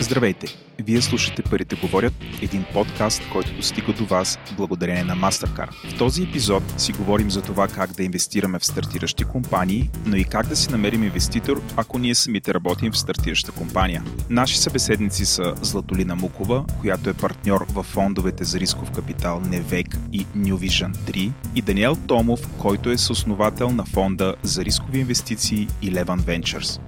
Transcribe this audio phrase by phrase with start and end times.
[0.00, 0.46] Здравейте!
[0.78, 2.12] Вие слушате Парите говорят,
[2.42, 5.94] един подкаст, който достига до вас благодарение на Mastercard.
[5.94, 10.24] В този епизод си говорим за това как да инвестираме в стартиращи компании, но и
[10.24, 14.04] как да си намерим инвеститор, ако ние самите работим в стартираща компания.
[14.30, 20.26] Наши събеседници са Златолина Мукова, която е партньор в фондовете за рисков капитал Невек и
[20.26, 26.18] New Vision 3 и Даниел Томов, който е съосновател на фонда за рискови инвестиции Eleven
[26.20, 26.80] Ventures.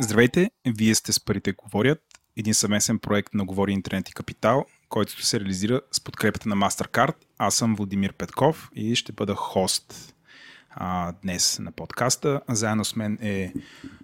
[0.00, 1.98] Здравейте, вие сте с Парите говорят,
[2.36, 7.14] един съвместен проект на Говори Интернет и Капитал, който се реализира с подкрепата на MasterCard.
[7.38, 10.14] Аз съм Владимир Петков и ще бъда хост
[10.70, 12.40] а, днес на подкаста.
[12.48, 13.52] Заедно с мен е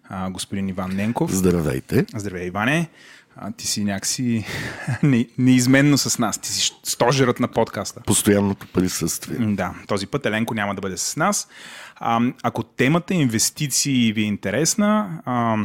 [0.08, 1.30] а, господин Иван Ненков.
[1.30, 2.06] Здравейте.
[2.14, 2.88] Здравей, Иване.
[3.36, 4.44] А, ти си някакси
[5.02, 6.38] не, неизменно с нас.
[6.38, 8.00] Ти си стожерът на подкаста.
[8.00, 9.36] Постоянното присъствие.
[9.46, 11.48] Да, този път Еленко няма да бъде с нас.
[11.96, 15.56] А, ако темата инвестиции ви е интересна, а,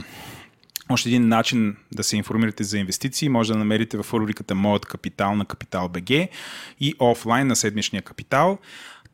[0.89, 5.35] още един начин да се информирате за инвестиции може да намерите в рубриката Моят капитал
[5.35, 6.09] на Капитал БГ
[6.79, 8.57] и офлайн на седмичния капитал.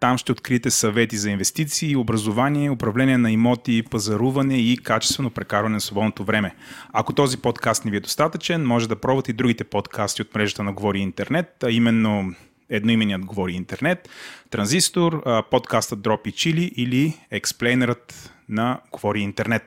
[0.03, 5.81] Там ще откриете съвети за инвестиции, образование, управление на имоти, пазаруване и качествено прекарване на
[5.81, 6.55] свободното време.
[6.93, 10.63] Ако този подкаст не ви е достатъчен, може да пробвате и другите подкасти от мрежата
[10.63, 12.33] на Говори Интернет, а именно
[12.69, 14.09] едноименият Говори Интернет,
[14.49, 19.63] Транзистор, подкастът Дропи Чили или експлейнерът на Говори Интернет.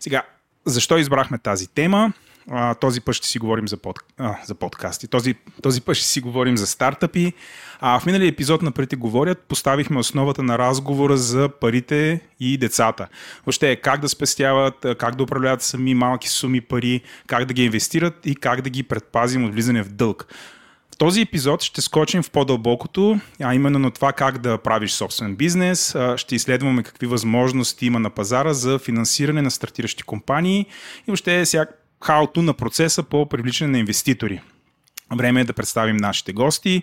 [0.00, 0.22] Сега,
[0.64, 2.12] защо избрахме тази тема?
[2.50, 5.08] А, този път ще си говорим за, под, а, за подкасти.
[5.08, 7.32] Този, този път ще си говорим за стартъпи.
[7.80, 13.08] А в миналия епизод на Парите говорят поставихме основата на разговора за парите и децата.
[13.46, 18.26] Въобще как да спестяват, как да управляват сами малки суми пари, как да ги инвестират
[18.26, 20.26] и как да ги предпазим от влизане в дълг.
[20.94, 25.36] В този епизод ще скочим в по-дълбокото, а именно на това как да правиш собствен
[25.36, 25.96] бизнес.
[26.16, 30.60] Ще изследваме какви възможности има на пазара за финансиране на стартиращи компании
[31.00, 34.40] и въобще всяк хаото на процеса по привличане на инвеститори.
[35.16, 36.82] Време е да представим нашите гости.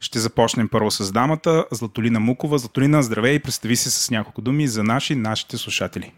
[0.00, 2.58] Ще започнем първо с дамата Златолина Мукова.
[2.58, 6.12] Златолина, здравей и представи се с няколко думи за наши нашите слушатели.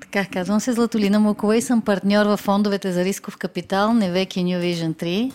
[0.00, 4.40] Така, казвам се Златолина Мукова и съм партньор в фондовете за рисков капитал Невек и
[4.40, 5.32] New Vision 3.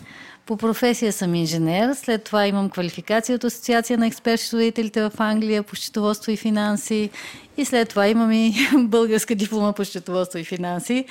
[0.50, 5.76] По професия съм инженер, след това имам квалификация от Асоциация на експерт-счетоводителите в Англия по
[5.76, 7.10] счетоводство и финанси
[7.58, 11.06] и след това имам и българска диплома по счетоводство и финанси,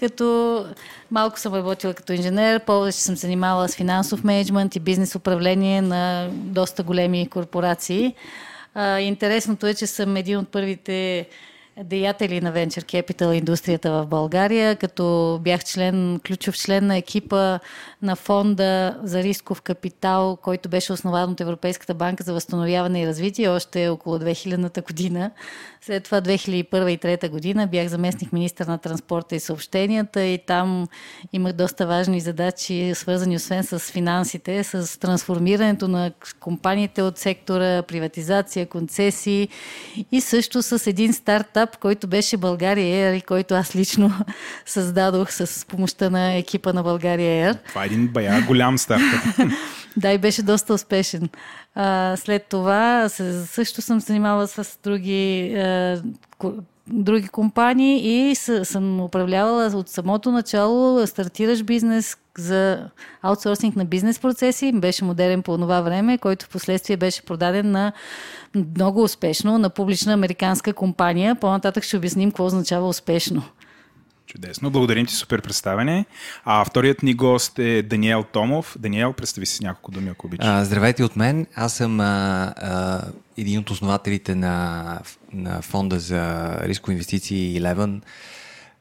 [0.00, 0.66] като
[1.10, 6.28] малко съм работила като инженер, повече съм занимавала с финансов менеджмент и бизнес управление на
[6.32, 8.14] доста големи корпорации.
[8.74, 11.28] А, интересното е, че съм един от първите
[11.84, 17.58] деятели на Venture Capital индустрията в България, като бях член, ключов член на екипа
[18.02, 23.48] на фонда за рисков капитал, който беше основан от Европейската банка за възстановяване и развитие
[23.48, 25.30] още около 2000-та година.
[25.80, 30.88] След това 2001 и 2003 година бях заместник министър на транспорта и съобщенията и там
[31.32, 38.66] имах доста важни задачи, свързани освен с финансите, с трансформирането на компаниите от сектора, приватизация,
[38.66, 39.48] концесии
[40.12, 44.12] и също с един стартап, който беше България Air и който аз лично
[44.66, 47.58] създадох с помощта на екипа на България Air.
[47.68, 49.48] Това е един бая голям стартап.
[49.96, 51.28] да, и беше доста успешен.
[51.74, 53.08] А, след това
[53.46, 55.54] също съм занимавала с други,
[56.92, 62.90] други компании и съм управлявала от самото начало стартираш бизнес за
[63.22, 64.72] аутсорсинг на бизнес процеси.
[64.72, 67.92] Беше модерен по това време, който в последствие беше продаден на
[68.54, 71.34] много успешно на публична американска компания.
[71.34, 73.42] По-нататък ще обясним какво означава успешно.
[74.28, 74.70] Чудесно.
[74.70, 76.04] Благодарим ти, супер представяне.
[76.44, 78.76] А вторият ни гост е Даниел Томов.
[78.78, 80.66] Даниел, представи си няколко думи, ако обичаш.
[80.66, 81.46] Здравейте от мен.
[81.54, 82.04] Аз съм а,
[82.56, 83.02] а,
[83.36, 85.00] един от основателите на,
[85.32, 88.00] на фонда за рискови инвестиции Eleven,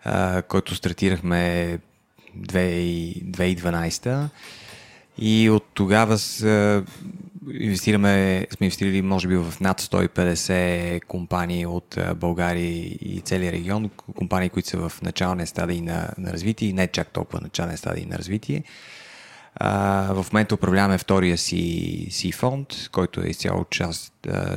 [0.04, 1.78] а, който стартирахме
[2.40, 4.30] 2012
[5.18, 6.84] и от тогава с,
[7.54, 12.70] инвестираме, сме инвестирали може би в над 150 компании от България
[13.02, 17.08] и целия регион, компании, които са в начален стадий на, на развитие и не чак
[17.08, 18.64] толкова начален стадий на развитие.
[19.56, 24.14] А, в момента управляваме втория си, си фонд, който е изцяло част,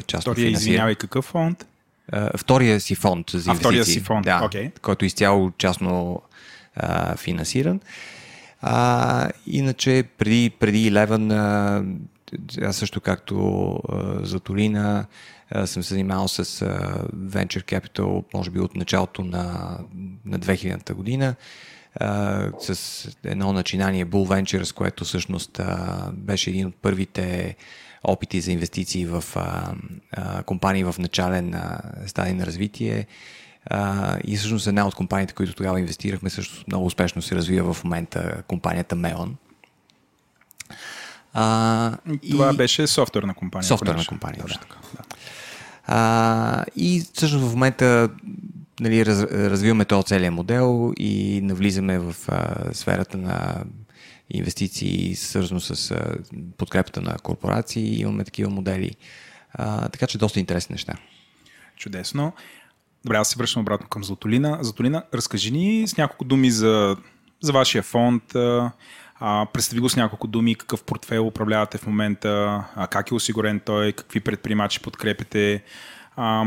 [0.06, 1.66] част Втория, извинявай, какъв фонд?
[2.12, 3.50] А, втория си фонд за инвестиции.
[3.50, 4.80] А, втория си фонд, да, okay.
[4.80, 6.22] който е изцяло частно
[6.76, 7.80] а, финансиран.
[8.62, 11.84] А, иначе преди, преди Eleven, а,
[12.62, 13.78] аз също както
[14.22, 15.06] за Толина
[15.64, 16.44] съм се занимавал с
[17.16, 19.78] Venture Capital, може би от началото на,
[20.24, 21.34] на 2000-та година.
[22.58, 25.60] С едно начинание Bull Ventures, което всъщност
[26.12, 27.56] беше един от първите
[28.04, 29.24] опити за инвестиции в
[30.46, 31.54] компании в начален
[32.06, 33.06] стадий на развитие
[34.24, 38.42] и всъщност една от компаниите, които тогава инвестирахме, също много успешно се развива в момента
[38.48, 39.36] компанията Мелон.
[41.32, 41.96] А,
[42.30, 42.56] Това и...
[42.56, 43.68] беше софтуерна компания.
[43.68, 44.54] Софтуерна компания, да.
[44.54, 45.02] Така, да.
[45.86, 48.08] А, и всъщност в момента
[48.80, 53.64] нали, раз, развиваме този целият модел и навлизаме в а, сферата на
[54.30, 56.14] инвестиции, свързано с а,
[56.56, 58.00] подкрепата на корпорации.
[58.00, 58.90] Имаме такива модели.
[59.52, 60.94] А, така че доста интересни неща.
[61.76, 62.32] Чудесно.
[63.04, 64.58] Добре, аз се връщам обратно към Златолина.
[64.60, 66.96] Златолина, разкажи ни с няколко думи за,
[67.40, 68.22] за вашия фонд.
[69.52, 73.92] Представи го с няколко думи, какъв портфел управлявате в момента, а, как е осигурен той,
[73.92, 75.62] какви предприемачи подкрепите.
[76.16, 76.44] А,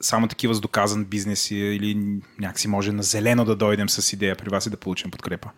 [0.00, 4.50] само такива с доказан бизнес или някакси може на зелено да дойдем с идея при
[4.50, 5.50] вас и да получим подкрепа?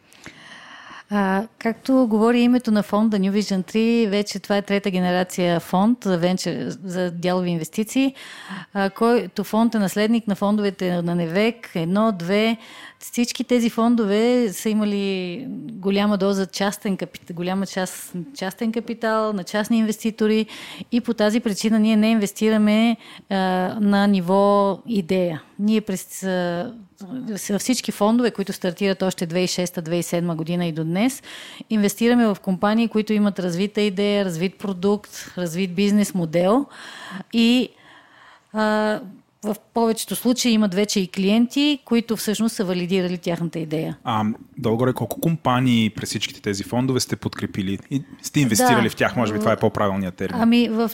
[1.10, 5.98] А, както говори името на фонда New Vision 3, вече това е трета генерация фонд
[6.04, 8.14] за, венчер, за дялови инвестиции,
[8.74, 12.56] а, който фонд е наследник на фондовете на Невек, едно, две,
[12.98, 19.78] всички тези фондове са имали голяма доза частен капитал, голяма част частен капитал на частни
[19.78, 20.46] инвеститори
[20.92, 22.96] и по тази причина ние не инвестираме
[23.30, 23.34] а,
[23.80, 25.42] на ниво идея.
[25.58, 26.26] Ние през
[27.50, 31.22] във всички фондове, които стартират още 2006-2007 година и до днес,
[31.70, 36.66] инвестираме в компании, които имат развита идея, развит продукт, развит бизнес модел
[37.32, 37.68] и
[38.52, 39.00] а,
[39.44, 43.98] в повечето случаи имат вече и клиенти, които всъщност са валидирали тяхната идея.
[44.04, 44.24] А
[44.58, 49.16] долу-горе колко компании през всичките тези фондове сте подкрепили и сте инвестирали да, в тях?
[49.16, 50.42] Може би това е по-правилният термин.
[50.42, 50.90] Ами, в,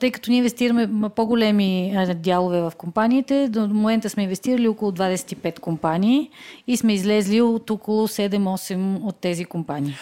[0.00, 6.30] тъй като ние инвестираме по-големи дялове в компаниите, до момента сме инвестирали около 25 компании
[6.66, 9.94] и сме излезли от около 7-8 от тези компании.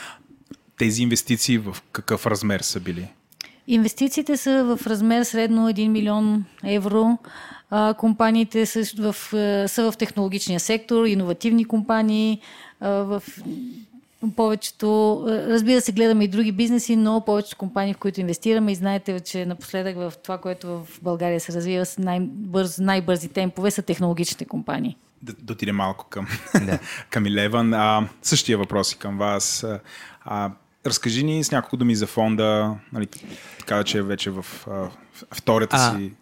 [0.78, 3.08] Тези инвестиции в какъв размер са били?
[3.68, 7.18] Инвестициите са в размер средно 1 милион евро
[7.70, 9.14] а, компаниите са в,
[9.68, 12.40] са в технологичния сектор, иновативни компании,
[12.80, 13.22] а, в
[14.36, 19.20] повечето, разбира се, гледаме и други бизнеси, но повечето компании, в които инвестираме и знаете,
[19.20, 24.44] че напоследък в това, което в България се развива с най-бърз, най-бързи темпове, са технологичните
[24.44, 24.96] компании.
[25.22, 26.26] Да дотидем малко към,
[26.66, 26.78] да.
[27.10, 27.74] към Илеван.
[27.74, 29.66] А, същия въпрос и към вас.
[30.24, 30.52] А,
[30.86, 33.06] разкажи ни с няколко думи за фонда, нали,
[33.58, 34.88] така че вече в а,
[35.34, 36.12] втората а, си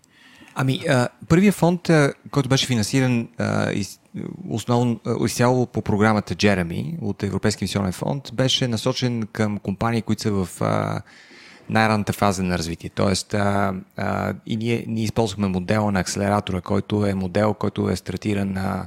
[0.55, 4.01] Ами, а, първият фонд, а, който беше финансиран а, из,
[4.49, 10.31] основно изцяло по програмата Джереми от Европейския инвестиционен фонд, беше насочен към компании, които са
[10.33, 11.03] в а,
[11.71, 12.91] най-ранната фаза на развитие.
[12.91, 17.97] Тоест, а, а, и ние, ние използвахме модела на акселератора, който е модел, който е
[17.97, 18.87] стартиран на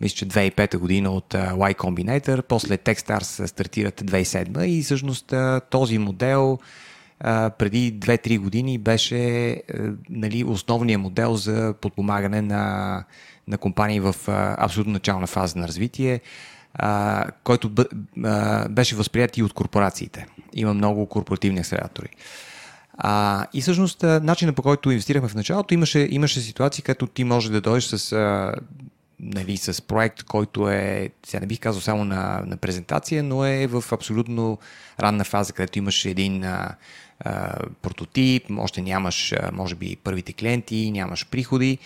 [0.00, 5.34] мисля, че 2005 година от Y Combinator, после Techstars стартират 2007 и всъщност
[5.70, 6.58] този модел
[7.58, 9.62] преди 2-3 години беше
[10.10, 13.04] нали, основният модел за подпомагане на,
[13.48, 14.16] на компании в
[14.58, 16.20] абсолютно начална фаза на развитие,
[17.44, 17.70] който
[18.70, 20.26] беше възприят и от корпорациите.
[20.54, 22.08] Има много корпоративни акселератори.
[22.98, 27.52] А, и всъщност начинът по който инвестирахме в началото, имаше, имаше ситуации, където ти може
[27.52, 28.12] да дойдеш с,
[29.20, 33.66] нали, с проект, който е, сега не бих казал само на, на презентация, но е
[33.66, 34.58] в абсолютно
[35.00, 36.76] ранна фаза, където имаш един а,
[37.82, 41.78] прототип, още нямаш, може би, първите клиенти, нямаш приходи.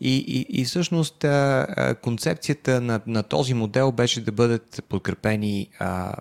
[0.00, 5.68] И, и, и всъщност а, а, концепцията на, на този модел беше да бъдат подкрепени
[5.78, 6.14] а,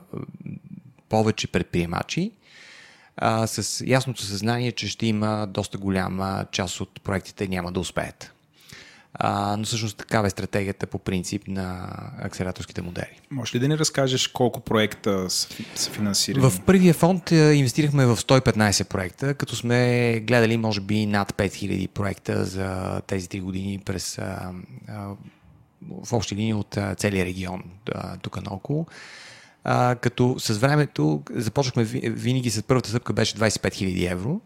[1.10, 2.32] повече предприемачи
[3.18, 8.34] а, с ясното съзнание, че ще има доста голяма част от проектите няма да успеят.
[9.14, 11.90] А, но всъщност такава е стратегията по принцип на
[12.22, 13.22] акселераторските модели.
[13.32, 15.48] Може ли да ни разкажеш колко проекта са,
[15.92, 16.50] финансирани?
[16.50, 22.46] В първия фонд инвестирахме в 115 проекта, като сме гледали може би над 5000 проекта
[22.46, 24.52] за тези 3 години през а,
[24.88, 25.08] а,
[26.04, 27.64] в общи линии от а, целия регион
[28.22, 28.86] тук наоколо.
[30.02, 34.42] Като с времето започнахме винаги с първата стъпка беше 25 000 евро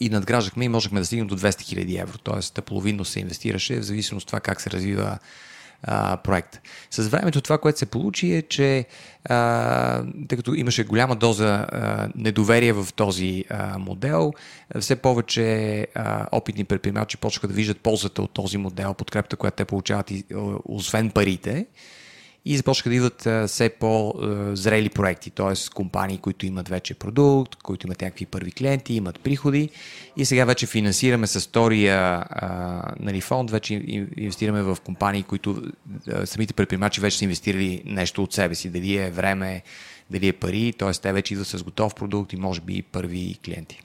[0.00, 2.60] и надграждахме и можехме да стигнем до 200 000 евро, т.е.
[2.62, 5.18] половинно се инвестираше в зависимост от това как се развива
[5.82, 6.60] а, проект.
[6.90, 8.86] С времето това, което се получи е, че
[9.24, 14.32] а, тъй като имаше голяма доза а, недоверие в този а, модел,
[14.80, 19.64] все повече а, опитни предприемачи почнаха да виждат ползата от този модел, подкрепата, която те
[19.64, 20.24] получават и,
[20.64, 21.66] освен парите.
[22.48, 25.70] И започнаха да идват все по-зрели проекти, т.е.
[25.74, 29.70] компании, които имат вече продукт, които имат някакви първи клиенти, имат приходи
[30.16, 32.24] и сега вече финансираме с втория
[33.00, 33.74] нали, фонд, вече
[34.16, 35.62] инвестираме в компании, които
[36.24, 39.62] самите предприемачи вече са инвестирали нещо от себе си, дали е време,
[40.10, 40.92] дали е пари, т.е.
[40.92, 43.82] те вече идват с готов продукт и може би първи клиенти.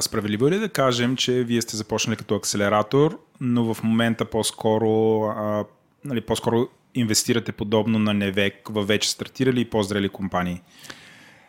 [0.00, 5.22] Справедливо е ли да кажем, че вие сте започнали като акселератор, но в момента по-скоро,
[6.04, 6.68] нали, по-скоро
[7.00, 10.60] инвестирате подобно на Невек в вече стартирали и по-зрели компании?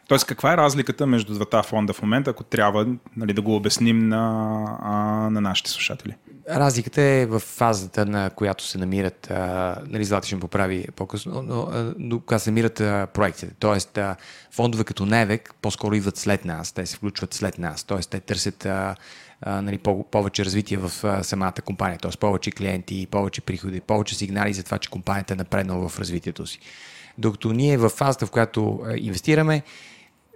[0.07, 2.87] Тоест, каква е разликата между двата фонда в момента, ако трябва
[3.17, 4.95] нали, да го обясним на, а,
[5.29, 6.15] на нашите слушатели?
[6.49, 11.41] Разликата е в фазата, на която се намират, а, нали, Злати ще ми поправи по-късно,
[11.41, 13.53] но, но когато се намират а, проектите.
[13.59, 14.15] Тоест, а,
[14.51, 18.65] фондове като Невек по-скоро идват след нас, те се включват след нас, Тоест, те търсят
[18.65, 18.95] а,
[19.41, 22.11] а, нали, по- повече развитие в а, самата компания, т.е.
[22.19, 26.59] повече клиенти, повече приходи, повече сигнали за това, че компанията е напреднала в развитието си.
[27.17, 29.63] Докато ние в фазата, в която а, инвестираме,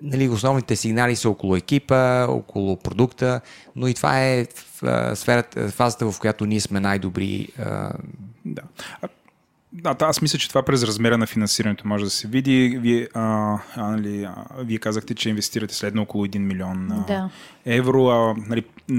[0.01, 3.41] нали, основните сигнали са около екипа, около продукта,
[3.75, 7.48] но и това е в, сферата, фазата, в която ние сме най-добри.
[8.46, 8.62] Да.
[9.73, 12.77] Да, аз мисля, че това през размера на финансирането може да се види.
[12.81, 17.29] Вие, а, а, нали, а, вие казахте, че инвестирате следно около 1 милион а, да.
[17.65, 18.07] евро.
[18.07, 18.63] А, нали,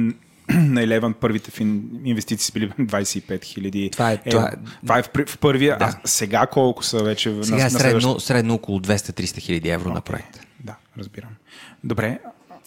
[0.48, 1.90] на Eleven първите фин...
[2.04, 3.90] инвестиции са били 25 хиляди.
[3.90, 4.52] Това е, това е,
[4.82, 5.78] това е в, в първия.
[5.78, 5.84] Да.
[5.84, 7.44] А сега колко са вече?
[7.44, 9.94] Сега на, е средно, на средно около 200-300 хиляди евро okay.
[9.94, 10.40] на проект.
[10.60, 11.30] Да, разбирам.
[11.84, 12.18] Добре.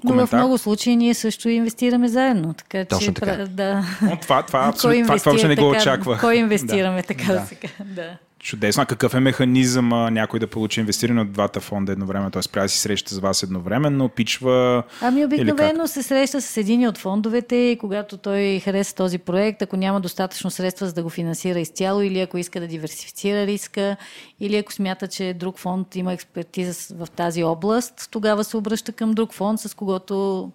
[0.04, 2.54] Но в много случаи ние също инвестираме заедно.
[2.54, 3.46] Така, Точно че, така.
[3.46, 3.84] Да.
[4.02, 6.18] Но това, това, абсолютно, това, това, това не го очаква.
[6.18, 7.08] Кой инвестираме, да.
[7.08, 7.46] така да.
[7.46, 7.70] сега.
[7.80, 8.18] Да.
[8.46, 8.84] Чудесно.
[8.84, 12.32] А какъв е механизъм а, някой да получи инвестиране от двата фонда едновременно?
[12.32, 14.84] Тоест, да си среща с вас едновременно, пичва.
[15.02, 19.78] Ами обикновено се среща с един от фондовете и когато той хареса този проект, ако
[19.78, 23.98] няма достатъчно средства за да го финансира изцяло или ако иска да диверсифицира риска,
[24.40, 29.12] или ако смята, че друг фонд има експертиза в тази област, тогава се обръща към
[29.12, 30.52] друг фонд, с когото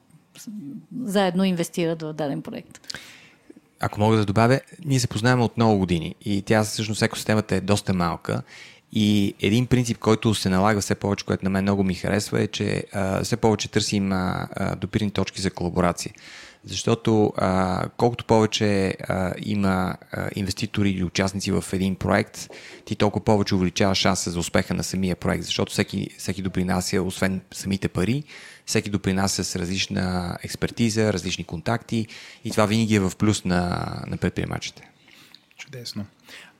[1.04, 2.80] заедно инвестират в даден проект
[3.80, 7.60] ако мога да добавя, ние се познаваме от много години и тя всъщност екосистемата е
[7.60, 8.42] доста малка
[8.92, 12.46] и един принцип, който се налага все повече, което на мен много ми харесва е,
[12.46, 16.12] че а, все повече търсим а, а, допирни точки за колаборация.
[16.64, 22.48] Защото а, колкото повече а, има а, инвеститори или участници в един проект,
[22.84, 27.40] ти толкова повече увеличава шанса за успеха на самия проект, защото всеки, всеки допринася, освен
[27.52, 28.24] самите пари,
[28.66, 32.06] всеки допринася с различна експертиза, различни контакти
[32.44, 34.90] и това винаги е в плюс на, на предприемачите.
[35.56, 36.06] Чудесно.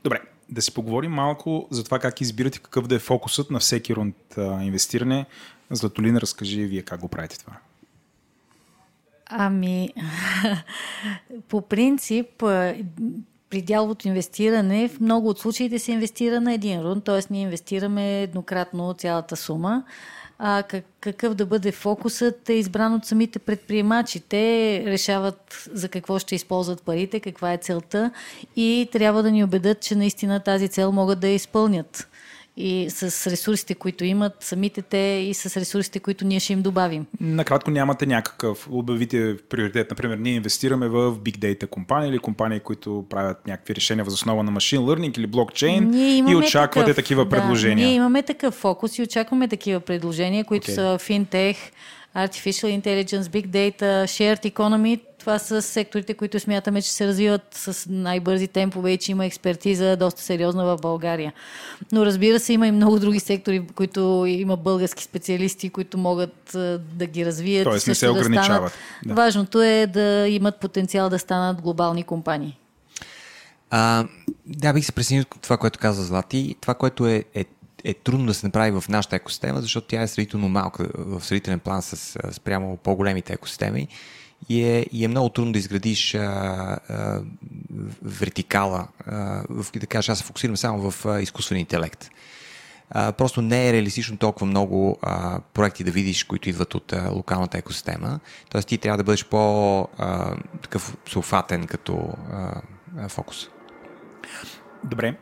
[0.04, 3.94] Добре, да си поговорим малко за това как избирате какъв да е фокусът на всеки
[3.94, 5.26] рунд а, инвестиране.
[5.70, 7.56] Златолина, разкажи вие как го правите това.
[9.30, 9.88] Ами,
[11.48, 12.26] по принцип,
[13.50, 17.20] при дяловото инвестиране в много от случаите се инвестира на един рунд, т.е.
[17.30, 19.84] ние инвестираме еднократно цялата сума.
[20.42, 20.62] А
[21.00, 24.20] какъв да бъде фокусът е избран от самите предприемачи.
[24.20, 28.10] Те решават за какво ще използват парите, каква е целта
[28.56, 32.09] и трябва да ни убедят, че наистина тази цел могат да я изпълнят
[32.56, 37.06] и с ресурсите, които имат самите те и с ресурсите, които ние ще им добавим.
[37.20, 43.04] Накратко нямате някакъв, обявите приоритет, например, ние инвестираме в Big Data компании или компании, които
[43.10, 45.94] правят някакви решения въз основа на машин learning или блокчейн
[46.28, 47.86] и очаквате такъв, такива да, предложения.
[47.86, 50.74] Ние имаме такъв фокус и очакваме такива предложения, които okay.
[50.74, 51.56] са финтех,
[52.16, 55.00] Artificial Intelligence, Big Data, Shared Economy.
[55.20, 59.96] Това са секторите, които смятаме, че се развиват с най-бързи темпове и че има експертиза
[59.96, 61.32] доста сериозна в България.
[61.92, 66.50] Но разбира се, има и много други сектори, в които има български специалисти, които могат
[66.94, 67.64] да ги развият.
[67.64, 68.62] Тоест не се ограничават.
[68.62, 68.72] Да станат.
[69.06, 69.14] Да.
[69.14, 72.58] Важното е да имат потенциал да станат глобални компании.
[73.70, 74.06] А,
[74.46, 76.56] да, бих се присъединил това, което каза Злати.
[76.60, 77.44] Това, което е, е
[77.84, 81.58] е трудно да се направи в нашата екосистема, защото тя е сравнително малка в сравнителен
[81.60, 83.88] план с спрямо по-големите екосистеми
[84.48, 87.20] и е, и е много трудно да изградиш а, а,
[88.02, 88.88] вертикала.
[89.06, 92.10] А, в, да кажа, аз се фокусирам само в а, изкуствен интелект.
[92.90, 97.10] А, просто не е реалистично толкова много а, проекти да видиш, които идват от а,
[97.10, 98.20] локалната екосистема.
[98.50, 103.48] Тоест ти трябва да бъдеш по-такъв суфатен като а, фокус.
[104.84, 105.16] Добре.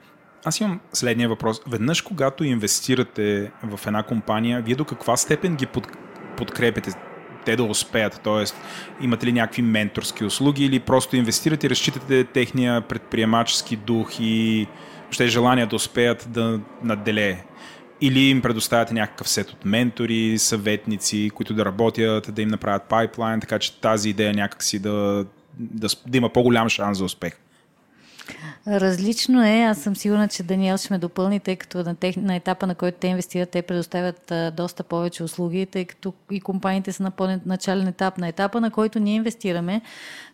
[0.44, 1.60] Аз имам следния въпрос.
[1.66, 5.88] Веднъж, когато инвестирате в една компания, вие до каква степен ги под,
[6.37, 7.07] подкрепяте?
[7.45, 8.21] Те да успеят?
[8.25, 8.57] Тоест,
[9.00, 14.66] имате ли някакви менторски услуги или просто инвестирате и разчитате техния предприемачески дух и
[15.02, 17.45] въобще желание да успеят да наделее?
[18.00, 23.40] Или им предоставяте някакъв сет от ментори, съветници, които да работят, да им направят пайплайн,
[23.40, 25.26] така че тази идея някакси да,
[25.59, 27.33] да, да има по-голям шанс за успех?
[28.66, 29.62] Различно е.
[29.62, 32.75] Аз съм сигурна, че Даниел ще ме допълни, тъй като на, тех, на етапа, на
[32.75, 37.11] който те инвестират, те предоставят а, доста повече услуги, тъй като и компаниите са на
[37.11, 38.18] по-начален етап.
[38.18, 39.80] На етапа, на който ние инвестираме,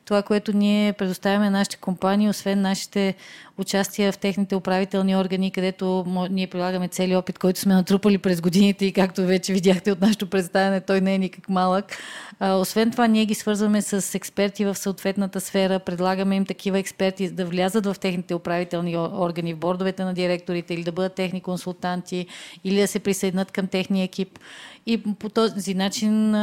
[0.04, 3.14] това, което ние предоставяме на нашите компании, освен нашите
[3.58, 8.86] участия в техните управителни органи, където ние прилагаме цели опит, който сме натрупали през годините
[8.86, 11.98] и както вече видяхте от нашето представяне, той не е никак малък.
[12.40, 17.30] А, освен това, ние ги свързваме с експерти в съответната сфера, предлагаме им такива експерти
[17.30, 22.26] да влязат в техните управителни органи, в бордовете на директорите или да бъдат техни консултанти
[22.64, 24.38] или да се присъединят към техния екип.
[24.86, 26.34] И по този начин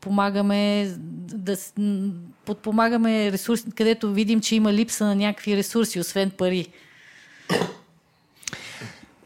[0.00, 1.56] помагаме да
[2.44, 6.66] подпомагаме ресурси, където видим, че има липса на някакви ресурси, освен пари.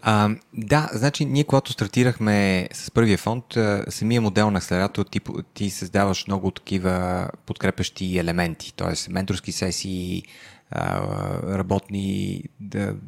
[0.03, 3.45] А, да, значи ние когато стартирахме с първия фонд,
[3.89, 5.21] самия модел на акселератор ти,
[5.55, 9.13] ти създаваш много такива подкрепящи елементи, т.е.
[9.13, 10.23] менторски сесии,
[11.49, 12.43] работни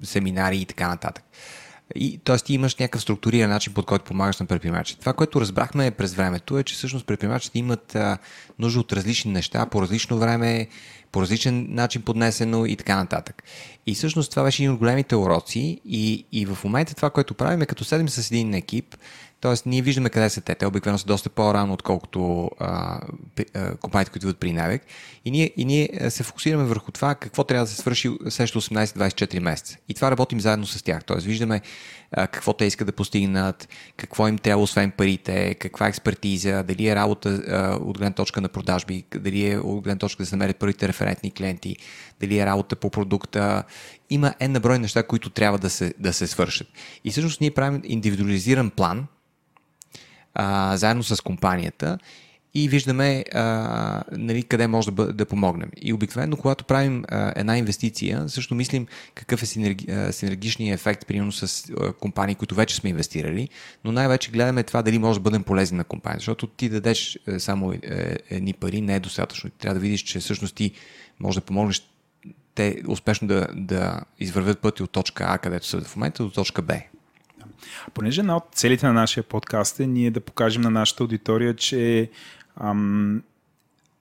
[0.02, 1.24] семинари и така нататък.
[1.94, 2.36] И, т.е.
[2.36, 5.00] ти имаш някакъв структуриран начин, под който помагаш на предприемачите.
[5.00, 8.18] Това, което разбрахме през времето е, че всъщност предприемачите имат а,
[8.58, 10.68] нужда от различни неща по различно време,
[11.12, 13.42] по различен начин поднесено и така нататък.
[13.86, 17.62] И всъщност това беше един от големите уроци и, и в момента това, което правим
[17.62, 18.96] е като седем с един екип,
[19.42, 20.54] Тоест, ние виждаме къде са те.
[20.54, 23.00] Те обикновено са доста по-рано, отколкото а,
[23.54, 24.82] а, компаниите, които идват при Навек.
[25.24, 29.38] И ние, и ние се фокусираме върху това какво трябва да се свърши следващото 18-24
[29.38, 29.76] месеца.
[29.88, 31.04] И това работим заедно с тях.
[31.04, 31.60] Тоест, виждаме
[32.12, 36.96] а, какво те искат да постигнат, какво им трябва освен парите, каква експертиза, дали е
[36.96, 40.56] работа а, от гледна точка на продажби, дали е от гледна точка да се намерят
[40.56, 41.76] първите референтни клиенти,
[42.20, 43.62] дали е работа по продукта.
[44.10, 46.68] Има една брой неща, които трябва да се, да се свършат.
[47.04, 49.06] И всъщност ние правим индивидуализиран план,
[50.34, 51.98] а, заедно с компанията
[52.54, 55.70] и виждаме а, нали, къде може да, да помогнем.
[55.82, 61.06] И обикновено, когато правим а, една инвестиция, също мислим какъв е синерги, а, синергичният ефект,
[61.06, 63.48] примерно с а, компании, които вече сме инвестирали,
[63.84, 67.38] но най-вече гледаме това дали може да бъдем полезни на компания, защото ти дадеш е,
[67.38, 67.80] само е,
[68.30, 69.50] едни пари, не е достатъчно.
[69.50, 70.72] Трябва да видиш, че всъщност ти
[71.20, 71.88] може да помогнеш
[72.54, 76.62] те успешно да, да извървят пъти от точка А, където са в момента, до точка
[76.62, 76.74] Б.
[77.94, 82.10] Понеже една от целите на нашия подкаст е ние да покажем на нашата аудитория, че
[82.60, 83.22] ам,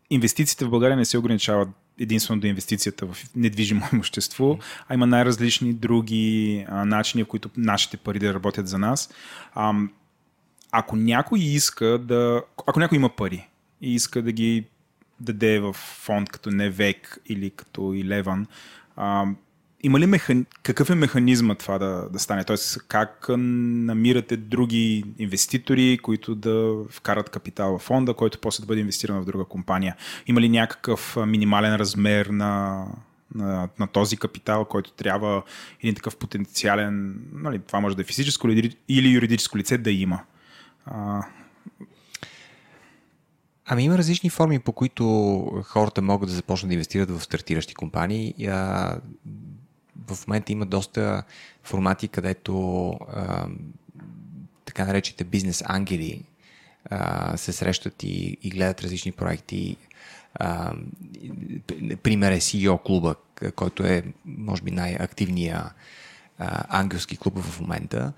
[0.10, 5.74] инвестициите в България не се ограничават единствено до инвестицията в недвижимо имущество, а има най-различни
[5.74, 9.10] други а, начини, в които нашите пари да работят за нас.
[9.56, 9.92] Ам,
[10.72, 12.44] ако някой иска да.
[12.68, 13.48] Ако някой има пари
[13.82, 14.66] и иска да ги
[15.20, 18.48] даде в фонд като Невек или като Илеван,
[19.84, 20.46] има ли механ...
[20.64, 22.44] какъв е механизма това да, да стане?
[22.44, 28.82] Тоест, как намирате други инвеститори, които да вкарат капитал в фонда, който после да бъде
[28.82, 29.96] инвестиран в друга компания?
[30.28, 32.86] Има ли някакъв минимален размер на,
[33.36, 35.44] на, на този капитал, който трябва
[35.84, 38.48] един такъв потенциален, нали, това може да е физическо
[38.90, 40.20] или юридическо лице да има?
[40.86, 41.22] А...
[43.66, 45.04] Ами има различни форми, по които
[45.66, 48.34] хората могат да започнат да инвестират в стартиращи компании
[50.08, 51.24] в момента има доста
[51.64, 53.48] формати, където а,
[54.66, 56.24] така наречите бизнес ангели
[57.36, 59.78] се срещат и, и гледат различни проекти.
[60.34, 60.74] А,
[62.04, 63.16] пример е CEO клуба,
[63.56, 65.72] който е, може би, най-активния
[66.70, 68.14] ангелски клуб в момента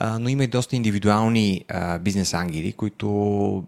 [0.00, 1.64] но има и доста индивидуални
[2.00, 3.64] бизнес ангели, които,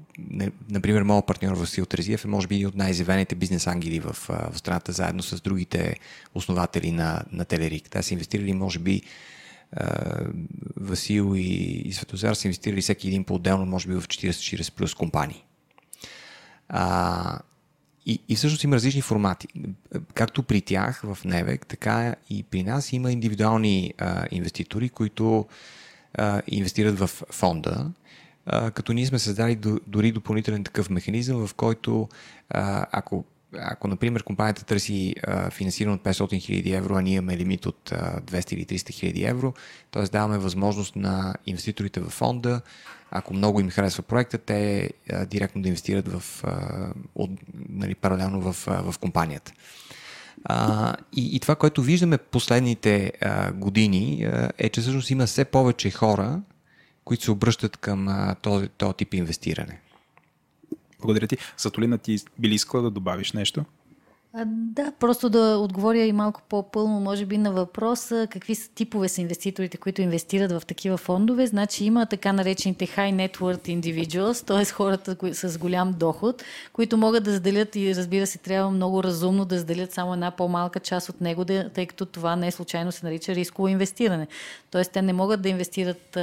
[0.71, 4.93] например, моят партньор Васил Трезиев е може би от най-изявените бизнес ангели в, в страната,
[4.93, 5.97] заедно с другите
[6.35, 7.91] основатели на, на Телерик.
[7.91, 9.03] Те са инвестирали, може би,
[10.77, 15.45] Васил и, и Светозар са инвестирали всеки един по-отделно, може би в 40-40 плюс компании.
[16.69, 17.39] А,
[18.07, 19.49] и, и всъщност има различни формати.
[20.15, 25.47] Както при тях в Невек, така и при нас има индивидуални а, инвеститори, които
[26.47, 27.91] инвестират в фонда,
[28.75, 32.09] като ние сме създали до, дори допълнителен такъв механизъм, в който
[32.93, 33.25] ако
[33.59, 35.15] ако, например, компанията търси
[35.51, 39.31] финансиране от 500 000 евро, а ние имаме лимит от а, 200 или 300 000
[39.31, 39.55] евро,
[39.91, 40.03] т.е.
[40.03, 42.61] даваме възможност на инвеститорите в фонда,
[43.11, 44.91] ако много им харесва проекта, те
[45.27, 46.45] директно да инвестират в,
[47.15, 47.31] от,
[47.69, 49.53] нали, паралелно в, в компанията.
[50.45, 55.45] А, и, и това, което виждаме последните а, години а, е, че всъщност има все
[55.45, 56.41] повече хора,
[57.05, 59.81] които се обръщат към а, този, този тип инвестиране.
[61.01, 61.37] Благодаря ти.
[61.57, 63.65] Сатолина, ти би ли искала да добавиш нещо?
[64.47, 69.21] Да, просто да отговоря и малко по-пълно, може би, на въпроса какви са типове са
[69.21, 71.47] инвеститорите, които инвестират в такива фондове.
[71.47, 74.65] Значи има така наречените high net worth individuals, т.е.
[74.65, 79.59] хората с голям доход, които могат да заделят и разбира се, трябва много разумно да
[79.59, 83.35] заделят само една по-малка част от него, тъй като това не е случайно се нарича
[83.35, 84.27] рисково инвестиране.
[84.71, 84.85] Т.е.
[84.85, 86.19] те не могат да инвестират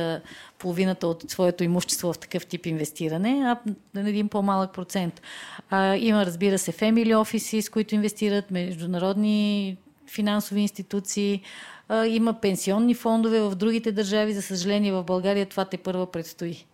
[0.65, 3.57] половината от своето имущество в такъв тип инвестиране, а
[3.93, 5.21] на един по-малък процент.
[5.69, 11.41] А, има, разбира се, family offices, с които инвестират, международни финансови институции,
[11.89, 14.33] а, има пенсионни фондове в другите държави.
[14.33, 16.65] За съжаление, в България това те първа предстои.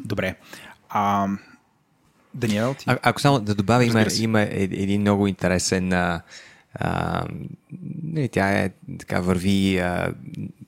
[0.00, 0.34] Добре.
[0.88, 1.28] А,
[2.34, 2.84] Даниел, ти...
[2.88, 6.22] А, ако само да добавя, има, има един много интересен а,
[6.74, 7.24] а,
[8.02, 10.14] нали, тя е така върви а,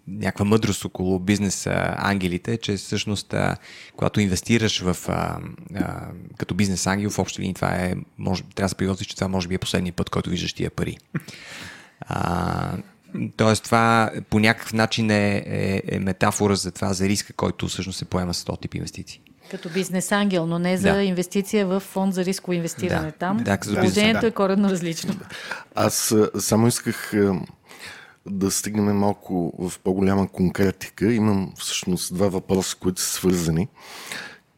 [0.09, 1.66] някаква мъдрост около бизнес
[1.97, 3.57] ангелите, че всъщност а,
[3.97, 5.38] когато инвестираш в а,
[5.75, 9.16] а, като бизнес ангел, в общи линии това е, може, трябва да се приготви, че
[9.16, 10.99] това може би е последния път, който виждаш тия пари.
[12.01, 12.77] А,
[13.37, 17.99] Тоест това по някакъв начин е, е, е метафора за това, за риска, който всъщност
[17.99, 19.21] се поема с този тип инвестиции.
[19.51, 21.03] Като бизнес ангел, но не за да.
[21.03, 23.07] инвестиция в фонд за рисково инвестиране.
[23.07, 23.12] Да.
[23.12, 24.27] Там да, положението да.
[24.27, 25.14] е коренно различно.
[25.75, 27.12] Аз само исках
[28.31, 31.12] да стигнем малко в по-голяма конкретика.
[31.12, 33.69] Имам всъщност два въпроса, които са свързани.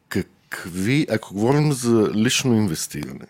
[0.09, 3.25] Какви, ако говорим за лично инвестиране,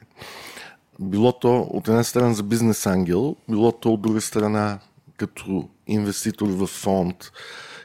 [1.00, 4.80] било то от една страна за бизнес ангел, било то от друга страна
[5.18, 7.32] като инвеститор в фонд,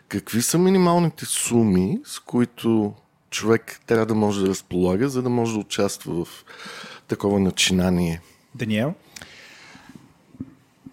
[0.09, 2.95] какви са минималните суми, с които
[3.31, 6.45] човек трябва да може да разполага, за да може да участва в
[7.09, 8.21] такова начинание.
[8.55, 8.95] Даниел?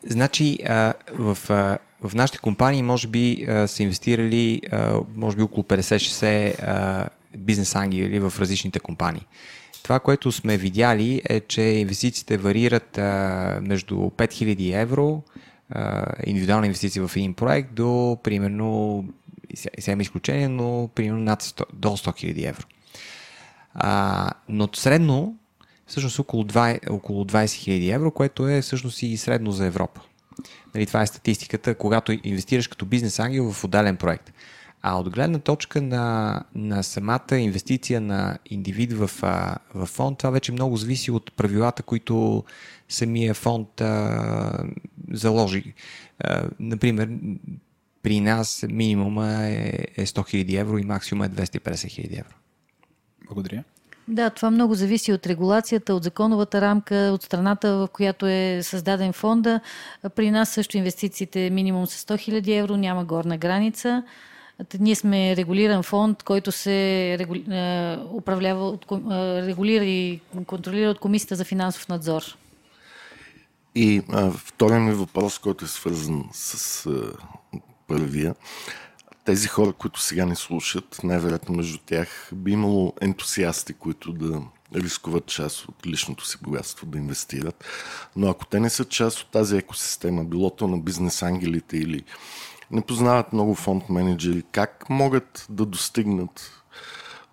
[0.08, 5.44] Значи, а, в, а, в нашите компании може би а, са инвестирали а, може би
[5.44, 9.26] около 50-60 бизнес ангели в различните компании.
[9.84, 15.24] Това, което сме видяли е, че инвестициите варират а, между 5000 евро,
[15.70, 19.06] а, индивидуална инвестиция в един проект, до примерно
[19.56, 22.66] сега има изключение, но примерно над 100, до 100 000 евро.
[23.74, 25.36] А, но средно,
[25.92, 30.02] всъщност около 20, около 20 000 евро, което е всъщност и средно за Европа.
[30.76, 34.34] Нали, това е статистиката, когато инвестираш като бизнес ангел в отделен проект.
[34.82, 39.10] А от гледна точка на, на самата инвестиция на индивид в,
[39.74, 42.44] в фонд, това вече много зависи от правилата, които
[42.90, 44.64] самия фонд а,
[45.12, 45.74] заложи.
[46.20, 47.10] А, например,
[48.04, 52.36] при нас минимума е, е 100 000 евро и максимума е 250 000 евро.
[53.26, 53.64] Благодаря.
[54.08, 59.14] Да, това много зависи от регулацията, от законовата рамка, от страната, в която е създаден
[59.14, 59.60] фонда.
[60.16, 64.04] При нас също инвестициите минимум са 100 000 евро, няма горна граница.
[64.80, 67.18] Ние сме регулиран фонд, който се
[68.14, 68.78] управлява,
[69.48, 72.24] регулира и контролира от Комисията за финансов надзор.
[73.76, 77.14] И а, втория ми въпрос, който е свързан с а,
[77.88, 78.36] първия.
[79.32, 84.42] Тези хора, които сега не слушат, най-вероятно между тях би имало ентусиасти, които да
[84.76, 87.66] рискуват част от личното си богатство да инвестират.
[88.16, 92.04] Но ако те не са част от тази екосистема, било то на бизнес ангелите или
[92.72, 96.64] не познават много фонд менеджери, как могат да достигнат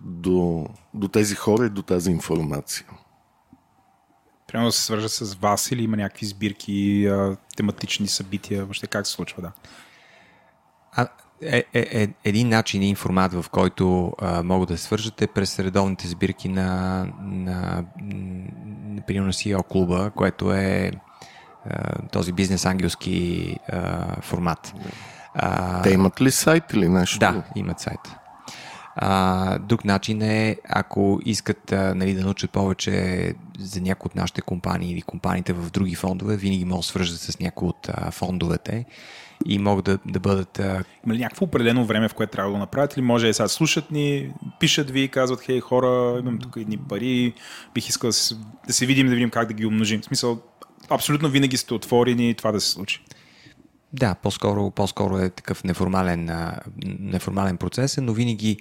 [0.01, 2.87] до, до тези хора и до тази информация?
[4.47, 7.11] Прямо да се свържат с вас или има някакви сбирки,
[7.57, 9.53] тематични събития, въобще как се случва, да?
[10.93, 11.09] А,
[11.43, 15.27] е, е, е, един начин, един формат, в който а, могат да се свържат е
[15.27, 17.85] през редовните сбирки на, на,
[19.09, 20.93] на CEO клуба, което е
[21.71, 24.75] а, този бизнес ангелски а, формат.
[25.35, 27.19] А, Те имат ли сайт или нещо?
[27.19, 28.01] Да, имат сайт.
[28.97, 34.41] А, друг начин е, ако искат а, нали, да научат повече за някои от нашите
[34.41, 38.85] компании или компаниите в други фондове, винаги могат да свържат с някои от а, фондовете
[39.47, 40.59] и могат да, да бъдат...
[40.59, 40.85] А...
[41.07, 42.97] Има ли някакво определено време, в което трябва да го направят?
[42.97, 47.35] Или може сега слушат ни, пишат ви, казват, хей хора, имам тук едни пари,
[47.75, 48.35] бих искал да се,
[48.67, 50.01] да се видим, да видим как да ги умножим.
[50.01, 50.43] В смисъл,
[50.89, 53.05] абсолютно винаги сте отворени това да се случи.
[53.93, 56.31] Да, по-скоро, по-скоро е такъв неформален,
[56.85, 58.59] неформален процес, но винаги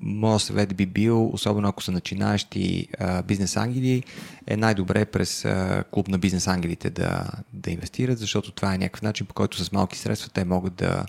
[0.00, 2.88] моят съвет би бил, особено ако са начинаещи
[3.24, 4.02] бизнес ангели,
[4.46, 5.46] е най-добре през
[5.90, 9.72] клуб на бизнес ангелите да, да инвестират, защото това е някакъв начин, по който с
[9.72, 11.04] малки средства те могат да,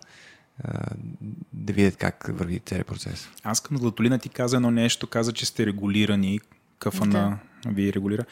[1.54, 3.30] да видят как върви целият процес.
[3.44, 6.40] Аз към Златолина ти каза едно нещо, каза, че сте регулирани,
[6.80, 7.18] къфа да.
[7.18, 8.24] на ви регулира.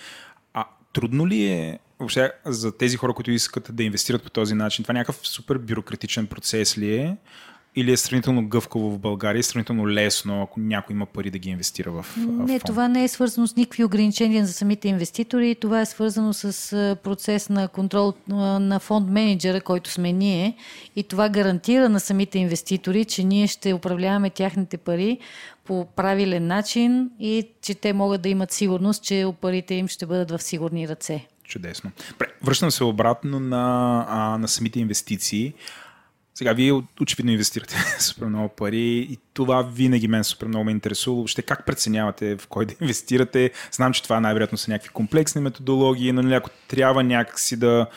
[0.54, 4.84] А трудно ли е въобще за тези хора, които искат да инвестират по този начин,
[4.84, 7.18] това някакъв супер бюрократичен процес ли е?
[7.80, 11.92] Или е сравнително гъвкаво в България, сравнително лесно, ако някой има пари да ги инвестира
[11.92, 12.64] в Не, фонд?
[12.66, 15.56] това не е свързано с никакви ограничения за самите инвеститори.
[15.56, 18.14] Това е свързано с процес на контрол
[18.60, 20.56] на фонд менеджера, който сме ние.
[20.96, 25.18] И това гарантира на самите инвеститори, че ние ще управляваме тяхните пари
[25.66, 30.32] по правилен начин и че те могат да имат сигурност, че парите им ще бъдат
[30.32, 31.28] в сигурни ръце.
[31.44, 31.92] Чудесно.
[32.44, 35.54] Връщам се обратно на, а, на самите инвестиции.
[36.40, 41.16] Сега, вие очевидно инвестирате супер много пари и това винаги мен супер много ме интересува.
[41.16, 43.52] Въобще как преценявате в кой да инвестирате?
[43.72, 47.88] Знам, че това най-вероятно са някакви комплексни методологии, но ако трябва някакси да,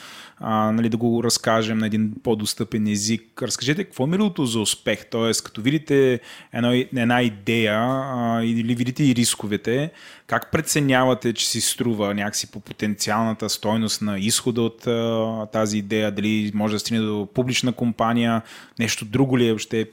[0.43, 5.07] а, нали, да го разкажем на един по-достъпен език, разкажете какво е мирото за успех?
[5.11, 6.21] Тоест, като видите
[6.53, 8.01] едно, една идея
[8.43, 9.91] или видите и рисковете,
[10.27, 16.13] как преценявате, че си струва някакси по потенциалната стойност на изхода от а, тази идея?
[16.13, 18.43] Дали може да стигне до публична компания,
[18.79, 19.87] нещо друго ли е въобще?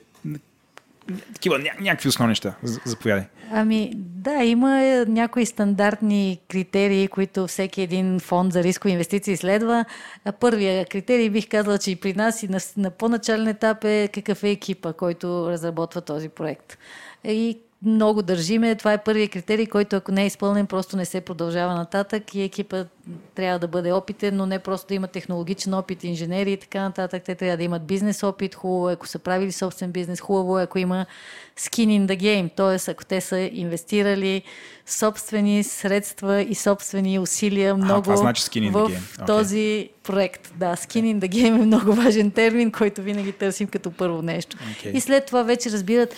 [1.33, 2.55] Такива ня- някакви основни неща.
[2.85, 3.23] Заповядай.
[3.51, 9.85] Ами да, има някои стандартни критерии, които всеки един фонд за рискови инвестиции следва.
[10.39, 14.43] Първия критерий бих казала, че и при нас и на, на по-начален етап е какъв
[14.43, 16.77] е екипа, който разработва този проект.
[17.23, 18.75] И много държиме.
[18.75, 22.41] Това е първият критерий, който ако не е изпълнен, просто не се продължава нататък и
[22.41, 22.85] екипа
[23.35, 27.23] трябва да бъде опитен, но не просто да има технологичен опит, инженери и така нататък.
[27.23, 30.63] Те трябва да имат бизнес опит, хубаво е, ако са правили собствен бизнес, хубаво е,
[30.63, 31.05] ако има
[31.59, 32.91] skin in the game, т.е.
[32.91, 34.43] ако те са инвестирали
[34.85, 38.99] собствени средства и собствени усилия много а, значи skin in в the game.
[38.99, 39.25] Okay.
[39.25, 40.53] този проект.
[40.55, 44.57] Да, skin in the game е много важен термин, който винаги търсим като първо нещо.
[44.57, 44.91] Okay.
[44.91, 46.15] И след това вече разбират,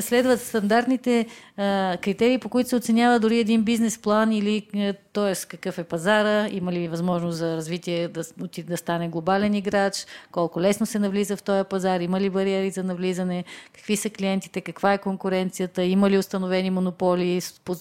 [0.00, 1.26] следват стандартните
[1.56, 4.66] а, критерии, по които се оценява дори един бизнес план или
[5.12, 5.46] т.е.
[5.48, 8.22] какъв е пазара, има ли възможност за развитие да,
[8.66, 12.84] да стане глобален играч, колко лесно се навлиза в този пазар, има ли бариери за
[12.84, 17.40] навлизане, какви са клиентите, каква е конкуренцията, има ли установени монополи,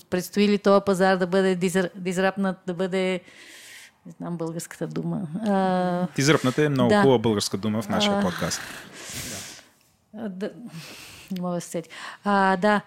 [0.10, 1.56] предстои ли този пазар да бъде
[1.96, 3.22] дизрапнат, да бъде
[4.06, 5.22] не знам българската дума.
[5.48, 6.08] А...
[6.16, 7.02] Дизрапната е много да.
[7.02, 8.22] хубава българска дума в нашия а...
[8.22, 8.62] подкаст.
[10.14, 10.30] Да.
[10.30, 10.50] да
[11.32, 11.90] не мога да се сети.
[12.24, 12.82] А, да,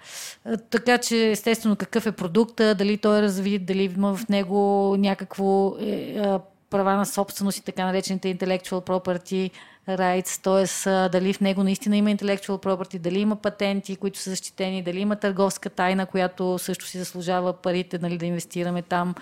[0.71, 5.75] така че естествено какъв е продукта, дали той е развит, дали има в него някакво
[5.81, 6.39] е, е,
[6.71, 9.51] права на собственост и така наречените intellectual property
[9.89, 11.09] rights, т.е.
[11.09, 15.17] дали в него наистина има intellectual property, дали има патенти, които са защитени, дали има
[15.17, 19.15] търговска тайна, която също си заслужава парите нали, да инвестираме там,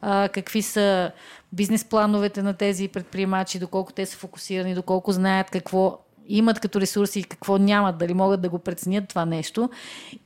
[0.00, 1.10] а, какви са
[1.52, 7.20] бизнес плановете на тези предприемачи, доколко те са фокусирани, доколко знаят какво имат като ресурси
[7.20, 9.70] и какво нямат, дали могат да го преценят това нещо.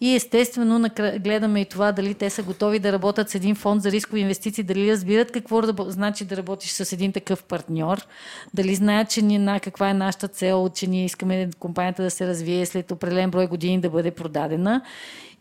[0.01, 3.91] И естествено гледаме и това дали те са готови да работят с един фонд за
[3.91, 8.07] рискови инвестиции, дали разбират какво значи да работиш с един такъв партньор,
[8.55, 12.67] дали знаят, че ни, каква е нашата цел, че ние искаме компанията да се развие
[12.67, 14.83] след определен брой години да бъде продадена.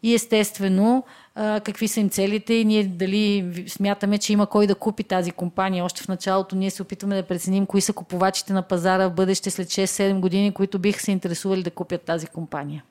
[0.03, 1.03] И естествено,
[1.35, 5.31] а, какви са им целите и ние дали смятаме, че има кой да купи тази
[5.31, 5.85] компания.
[5.85, 9.51] Още в началото ние се опитваме да преценим кои са купувачите на пазара в бъдеще
[9.51, 12.83] след 6-7 години, които биха се интересували да купят тази компания.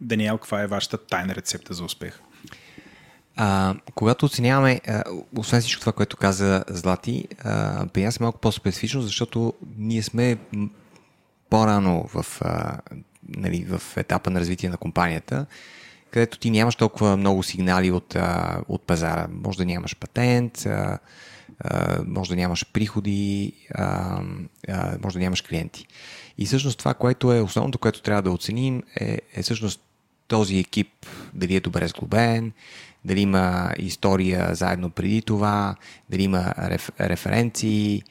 [0.00, 2.20] Даниел, каква е вашата тайна рецепта за успех?
[3.36, 5.02] А, когато оценяваме, а,
[5.36, 10.36] освен всичко това, което каза Злати, а, при нас е малко по-специфично, защото ние сме
[11.50, 12.78] по-рано в, а,
[13.28, 15.46] нали, в етапа на развитие на компанията
[16.14, 19.26] където ти нямаш толкова много сигнали от, а, от пазара.
[19.44, 20.98] Може да нямаш патент, а,
[21.60, 24.20] а, може да нямаш приходи, а,
[24.68, 25.86] а, може да нямаш клиенти.
[26.38, 29.80] И всъщност това, което е основното, което трябва да оценим е, е всъщност
[30.28, 32.52] този екип дали е добре сглобен,
[33.04, 35.74] дали има история заедно преди това,
[36.10, 38.02] дали има реф, референции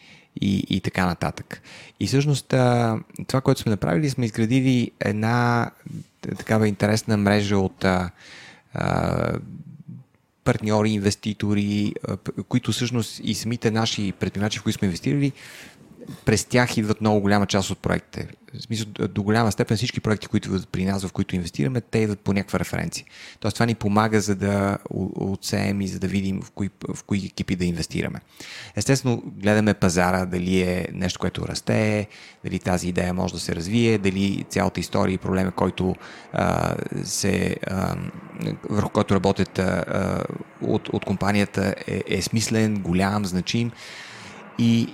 [0.41, 1.61] и, и така нататък.
[1.99, 2.47] И всъщност
[3.27, 5.71] това, което сме направили, сме изградили една
[6.37, 8.09] такава интересна мрежа от а,
[8.73, 9.39] а,
[10.43, 11.93] партньори, инвеститори,
[12.49, 15.31] които всъщност и самите наши предприемачи, в които сме инвестирали,
[16.25, 18.27] през тях идват много голяма част от проектите.
[18.59, 21.99] В смисъл, до голяма степен всички проекти, които идват при нас, в които инвестираме, те
[21.99, 23.05] идват по някаква референция.
[23.39, 24.77] Тоест това ни помага за да
[25.15, 28.19] отсеем и за да видим в кои, в кои екипи да инвестираме.
[28.75, 32.07] Естествено, гледаме пазара, дали е нещо, което расте,
[32.43, 35.95] дали тази идея може да се развие, дали цялата история и проблема, който
[36.33, 37.95] а, се, а,
[38.69, 40.23] върху който работят а,
[40.61, 43.71] от, от компанията е, е смислен, голям, значим.
[44.59, 44.93] И,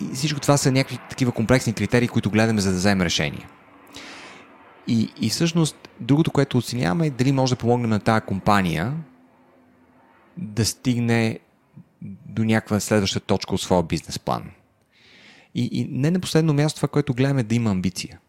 [0.00, 3.48] и всичко това са някакви такива комплексни критерии, които гледаме за да вземем решение.
[4.86, 8.94] И, и всъщност другото, което оценяваме е дали може да помогнем на тази компания
[10.36, 11.38] да стигне
[12.26, 14.44] до някаква следваща точка от своя бизнес план.
[15.54, 18.20] И, и не на последно място това, което гледаме е да има амбиция.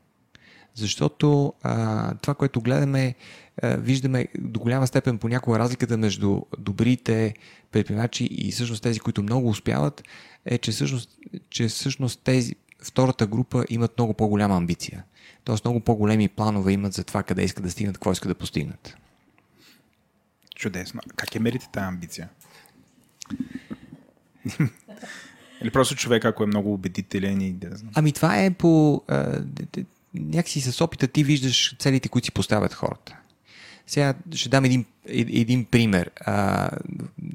[0.74, 3.16] Защото а, това, което гледаме,
[3.62, 7.34] а, виждаме до голяма степен понякога разликата между добрите
[7.72, 10.04] предприемачи и всъщност тези, които много успяват,
[10.46, 11.10] е, че всъщност,
[11.50, 15.04] че всъщност тези, втората група имат много по-голяма амбиция.
[15.44, 18.98] Тоест много по-големи планове имат за това къде искат да стигнат, какво искат да постигнат.
[20.56, 21.02] Чудесно.
[21.16, 22.30] Как я мерите тази амбиция?
[25.62, 27.92] Или просто човек, ако е много убедителен и да знам.
[27.96, 29.04] Ами това е по...
[29.08, 29.44] А,
[30.14, 33.18] някакси с опита ти виждаш целите, които си поставят хората.
[33.88, 36.12] Сега ще дам един, един пример.
[36.26, 36.70] А,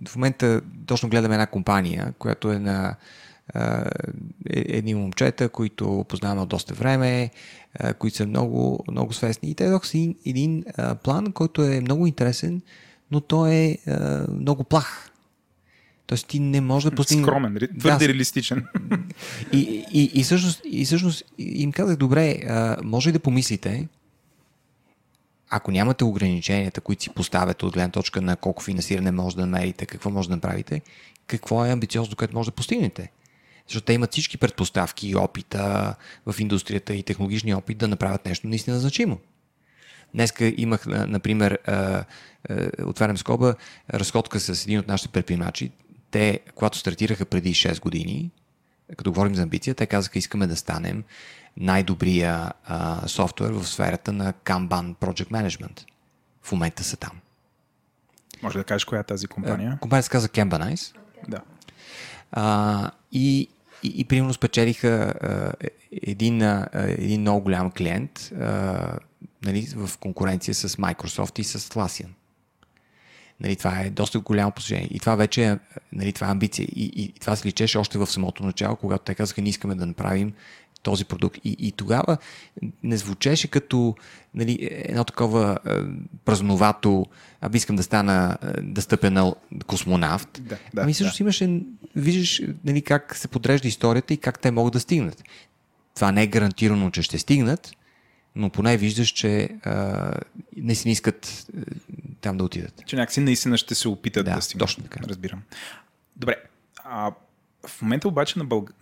[0.09, 2.97] в момента точно гледаме една компания, която е на
[3.55, 3.85] а,
[4.51, 7.31] е, едни момчета, които познаваме от доста време,
[7.79, 9.51] а, които са много, много свестни.
[9.51, 12.63] И те дадоха един, един а, план, който е много интересен,
[13.11, 15.11] но той е а, много плах.
[16.07, 17.27] Тоест ти не можеш да постигнеш...
[17.27, 18.67] Скромен, твърде да, реалистичен.
[19.53, 23.89] И, и, и, всъщност, и всъщност им казах, добре, а, може ли да помислите,
[25.51, 29.87] ако нямате ограниченията, които си поставяте от гледна точка на колко финансиране може да намерите,
[29.87, 30.83] какво може да направите,
[31.27, 33.11] какво е амбициозно, което може да постигнете.
[33.67, 35.95] Защото те имат всички предпоставки и опита
[36.27, 39.19] в индустрията и технологичния опит да направят нещо наистина значимо.
[40.15, 41.59] Днеска имах, например,
[42.85, 43.55] отварям скоба,
[43.95, 45.71] разходка с един от нашите предприемачи.
[46.11, 48.31] Те, когато стартираха преди 6 години,
[48.97, 51.05] като говорим за амбиция, те казаха, искаме да станем
[51.57, 55.85] най-добрия а, софтуер в сферата на Kanban Project Management.
[56.43, 57.21] В момента са там.
[58.43, 59.79] Може да кажеш коя е тази компания?
[59.81, 60.97] компания се казва Kanbanize.
[61.29, 61.41] Да.
[62.33, 63.49] А, и,
[63.83, 65.53] и, и примерно спечелиха а,
[66.03, 68.99] един, а, един много голям клиент а,
[69.45, 72.09] нали, в конкуренция с Microsoft и с Atlassian.
[73.41, 74.89] Нали, това е доста голямо постижение.
[74.91, 75.59] И това вече е
[75.93, 76.65] нали, това е амбиция.
[76.65, 79.75] И, и, и това се личеше още в самото начало, когато те казаха, ние искаме
[79.75, 80.33] да направим
[80.83, 81.39] този продукт.
[81.45, 82.17] И, и тогава
[82.83, 83.95] не звучеше като
[84.35, 85.71] нали, едно такова е,
[86.25, 87.07] празновато,
[87.41, 89.35] аби искам да стана, да стъпя на
[89.67, 90.41] космонавт.
[90.43, 91.25] Да, да, ами всъщност да.
[91.25, 91.61] имаше,
[91.97, 95.23] виждаш нали, как се подрежда историята и как те могат да стигнат.
[95.95, 97.73] Това не е гарантирано, че ще стигнат,
[98.35, 100.13] но поне виждаш, че а,
[100.57, 101.65] не си не искат а,
[102.21, 102.83] там да отидат.
[102.87, 104.69] Че някакси наистина ще се опитат да, да стигнат.
[104.69, 105.01] Точно така.
[105.09, 105.43] Разбирам.
[106.17, 106.37] Добре.
[106.85, 107.13] А,
[107.67, 108.75] в момента обаче на, Бълг...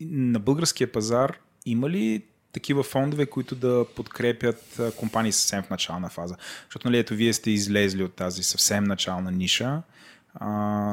[0.00, 6.36] на българския пазар има ли такива фондове, които да подкрепят компании съвсем в начална фаза?
[6.64, 9.82] Защото, нали, ето, вие сте излезли от тази съвсем начална ниша.
[10.34, 10.48] А,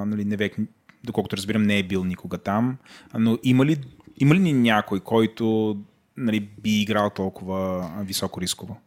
[0.05, 0.55] нали, Невек,
[1.03, 2.77] доколкото разбирам, не е бил никога там.
[3.13, 3.77] Но има ли,
[4.17, 5.77] има ли някой, който
[6.17, 8.77] нали, би играл толкова високо рисково?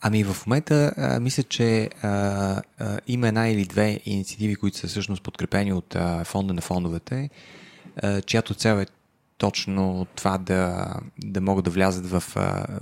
[0.00, 2.08] Ами в момента а, мисля, че а,
[2.78, 7.30] а, има една или две инициативи, които са всъщност подкрепени от а, фонда на фондовете,
[8.02, 8.86] а, чиято цел е
[9.44, 10.86] точно това да,
[11.18, 12.22] да могат да влязат в,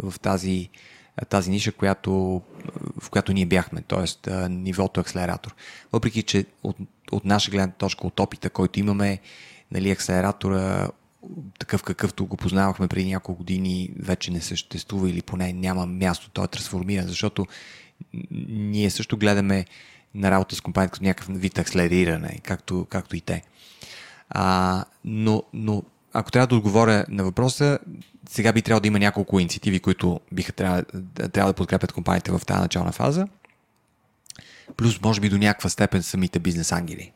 [0.02, 0.68] в тази,
[1.28, 2.42] тази ниша, която,
[3.00, 4.30] в която ние бяхме, т.е.
[4.48, 5.54] нивото акселератор.
[5.92, 6.76] Въпреки, че от,
[7.12, 9.18] от наша гледна точка, от опита, който имаме,
[9.72, 10.88] нали, акселератора
[11.58, 16.44] такъв какъвто го познавахме преди няколко години, вече не съществува или поне няма място, той
[16.44, 17.46] е трансформиран, защото
[18.48, 19.64] ние също гледаме
[20.14, 23.42] на работа с компанията като някакъв вид акселериране, както, както и те.
[24.30, 27.78] А, но, но ако трябва да отговоря на въпроса,
[28.28, 30.84] сега би трябвало да има няколко инициативи, които биха трябва,
[31.32, 33.26] трябва да подкрепят компаниите в тази начална фаза.
[34.76, 37.12] Плюс, може би, до някаква степен самите бизнес ангели.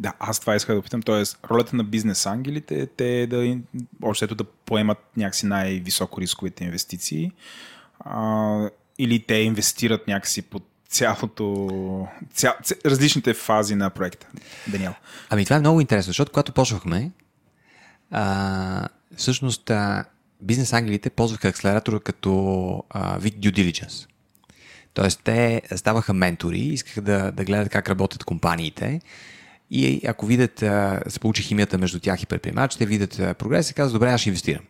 [0.00, 1.02] Да, аз това исках да питам.
[1.02, 3.58] Тоест, ролята на бизнес ангелите е те да,
[4.02, 7.32] още да поемат някакси най-високо рисковите инвестиции
[8.00, 12.54] а, или те инвестират някакси под цялото, ця,
[12.86, 14.26] различните фази на проекта.
[14.68, 14.94] Даниел.
[15.30, 17.10] Ами това е много интересно, защото когато почвахме,
[18.10, 20.04] а, всъщност а,
[20.40, 24.08] бизнес ангелите ползваха акселератора като а, вид due diligence.
[24.94, 29.00] Тоест те ставаха ментори, искаха да, да гледат как работят компаниите
[29.70, 30.58] и ако видят,
[31.08, 34.64] се получи химията между тях и предприемачите, видят прогрес, се казва, добре, аз ще инвестирам.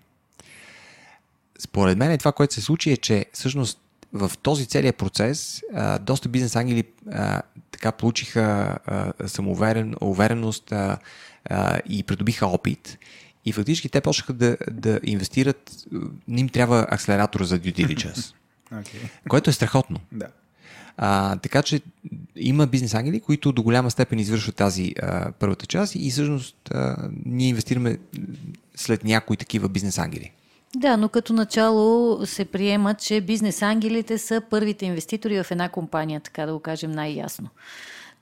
[1.59, 3.81] Според мен това, което се случи е, че всъщност
[4.13, 5.63] в този целият процес
[6.01, 6.85] доста бизнес ангели
[7.71, 8.77] така получиха
[9.27, 10.73] самоуверен, увереност
[11.89, 12.99] и придобиха опит.
[13.45, 15.87] И фактически те почнаха да, да инвестират,
[16.29, 18.35] не им трябва акселератора за due diligence.
[18.73, 19.09] Okay.
[19.29, 20.01] Което е страхотно.
[20.13, 20.27] Да.
[20.97, 21.81] А, така че
[22.37, 26.97] има бизнес ангели, които до голяма степен извършват тази а, първата част и всъщност а,
[27.27, 27.99] ние инвестираме
[28.75, 30.33] след някои такива бизнес ангели.
[30.77, 36.21] Да, но като начало се приема, че бизнес ангелите са първите инвеститори в една компания,
[36.21, 37.49] така да го кажем най-ясно.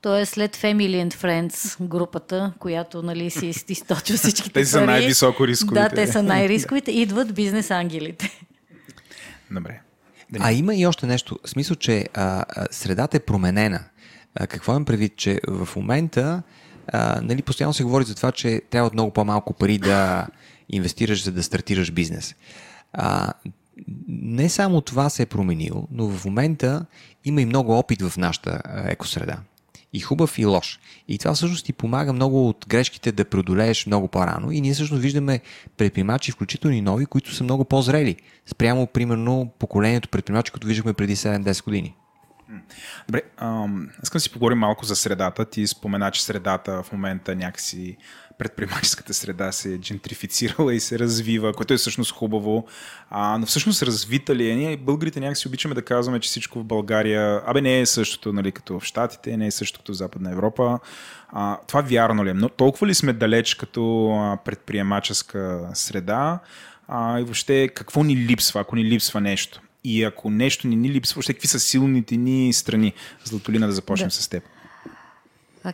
[0.01, 5.81] Тоест след Family and Friends групата, която нали, си източва всичките Те са най-високо рисковите.
[5.81, 6.91] Да, те са най-рисковите.
[6.91, 8.41] Идват бизнес ангелите.
[9.51, 9.81] Добре.
[10.31, 11.39] Да а има и още нещо.
[11.43, 13.83] В смисъл, че а, средата е променена.
[14.35, 16.41] А, какво имам предвид, че в момента
[16.87, 20.27] а, нали, постоянно се говори за това, че трябва много по-малко пари да
[20.69, 22.35] инвестираш, за да стартираш бизнес.
[22.93, 23.33] А,
[24.07, 26.85] не само това се е променило, но в момента
[27.25, 29.37] има и много опит в нашата екосреда.
[29.97, 30.79] И хубав, и лош.
[31.07, 34.51] И това всъщност ти помага много от грешките да преодолееш много по-рано.
[34.51, 35.41] И ние всъщност виждаме
[35.77, 38.15] предприемачи, включително и нови, които са много по-зрели.
[38.45, 41.95] Спрямо, примерно, поколението предприемачи, които виждахме преди 7-10 години.
[43.07, 45.45] Добре, ам, искам да си поговорим малко за средата.
[45.45, 47.97] Ти спомена, че средата в момента някакси
[48.37, 52.67] предприемаческата среда се е джентрифицирала и се развива, което е всъщност хубаво.
[53.09, 54.55] А, но всъщност развита ли е?
[54.55, 58.51] Ние българите някакси обичаме да казваме, че всичко в България, абе не е същото, нали,
[58.51, 60.79] като в Штатите, не е същото като в Западна Европа.
[61.29, 62.33] А, това вярно ли е?
[62.33, 66.39] Но толкова ли сме далеч като предприемаческа среда?
[66.87, 69.61] А, и въобще какво ни липсва, ако ни липсва нещо?
[69.83, 72.93] И ако нещо ни ни липсва, въобще какви са силните ни страни?
[73.23, 74.15] Златолина да започнем да.
[74.15, 74.43] с теб.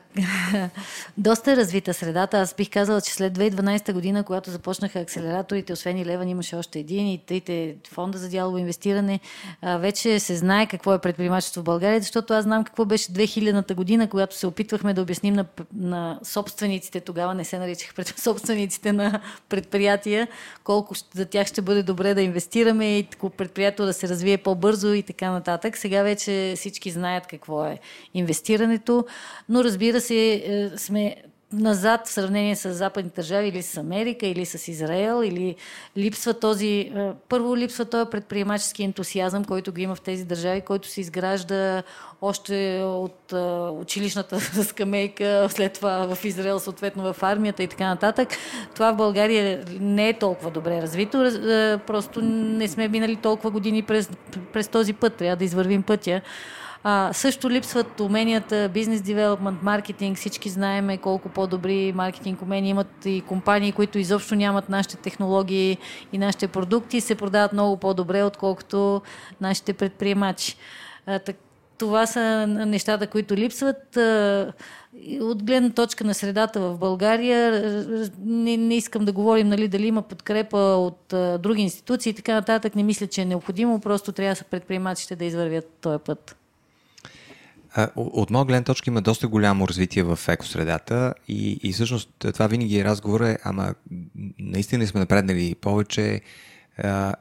[1.18, 2.38] Доста развита средата.
[2.38, 6.80] Аз бих казала, че след 2012 година, когато започнаха акселераторите, освен и Леван имаше още
[6.80, 9.20] един и трите фонда за дялово инвестиране,
[9.64, 14.10] вече се знае какво е предприемачество в България, защото аз знам какво беше 2000-та година,
[14.10, 19.22] когато се опитвахме да обясним на, на собствениците, тогава не се наричах пред собствениците на
[19.50, 20.28] предприятия,
[20.64, 25.04] колко за тях ще бъде добре да инвестираме и предприятието да се развие по-бързо и
[25.04, 25.78] така нататък.
[25.78, 27.80] Сега вече всички знаят какво е
[28.14, 29.06] инвестирането,
[29.50, 31.16] но разбира се, е, сме
[31.54, 35.56] назад в сравнение с западните държави или с Америка, или с Израел, или
[35.98, 36.68] липсва този...
[36.68, 41.84] Е, първо липсва този предприемачески ентусиазъм, който го има в тези държави, който се изгражда
[42.22, 43.38] още от е,
[43.82, 48.30] училищната скамейка, след това в Израел, съответно в армията и така нататък.
[48.76, 51.18] Това в България не е толкова добре развито,
[51.88, 54.10] просто не сме минали толкова години през,
[54.54, 56.22] през този път, трябва да извървим пътя.
[56.86, 60.18] А, също липсват уменията, бизнес девелопмент, маркетинг.
[60.18, 65.78] Всички знаеме колко по-добри маркетинг умения имат и компании, които изобщо нямат нашите технологии
[66.14, 69.02] и нашите продукти, се продават много по-добре, отколкото
[69.42, 70.56] нашите предприемачи.
[71.06, 71.36] А, так,
[71.78, 73.98] това са нещата, които липсват.
[75.22, 77.64] От гледна точка на средата в България,
[78.20, 82.34] не, не искам да говорим нали, дали има подкрепа от а, други институции и така
[82.34, 82.76] нататък.
[82.76, 83.80] Не мисля, че е необходимо.
[83.80, 86.43] Просто трябва са предприемачите да извървят този път.
[87.96, 92.80] От моя гледна точка има доста голямо развитие в екосредата и, и всъщност това винаги
[92.80, 93.74] е разговора, ама
[94.40, 96.22] наистина сме напреднали повече.
[96.78, 97.14] А,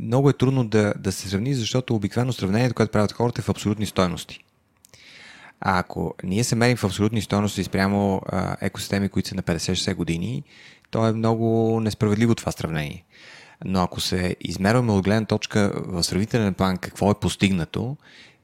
[0.00, 3.48] много е трудно да, да се сравни, защото обикновено сравнението, което правят хората е в
[3.48, 4.44] абсолютни стойности.
[5.60, 8.22] А ако ние се мерим в абсолютни стойности спрямо
[8.60, 10.42] екосистеми, които са на 50-60 години,
[10.90, 13.04] то е много несправедливо това сравнение.
[13.64, 17.96] Но ако се измерваме от гледна точка в сравнителен план какво е постигнато,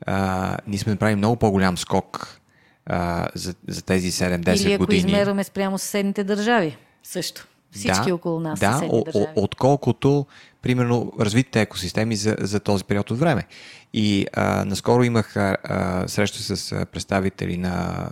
[0.06, 2.40] а, ние сме направили много по-голям скок
[2.86, 4.62] а, за, за тези 7-10 години.
[4.62, 4.98] Или ако години.
[4.98, 7.48] измерваме спрямо съседните държави също.
[7.70, 8.60] Всички да, около нас.
[8.60, 10.26] Да, о, о, отколкото,
[10.62, 13.44] примерно, развитите екосистеми за, за този период от време.
[13.92, 18.08] И а, наскоро имах а, среща с представители на,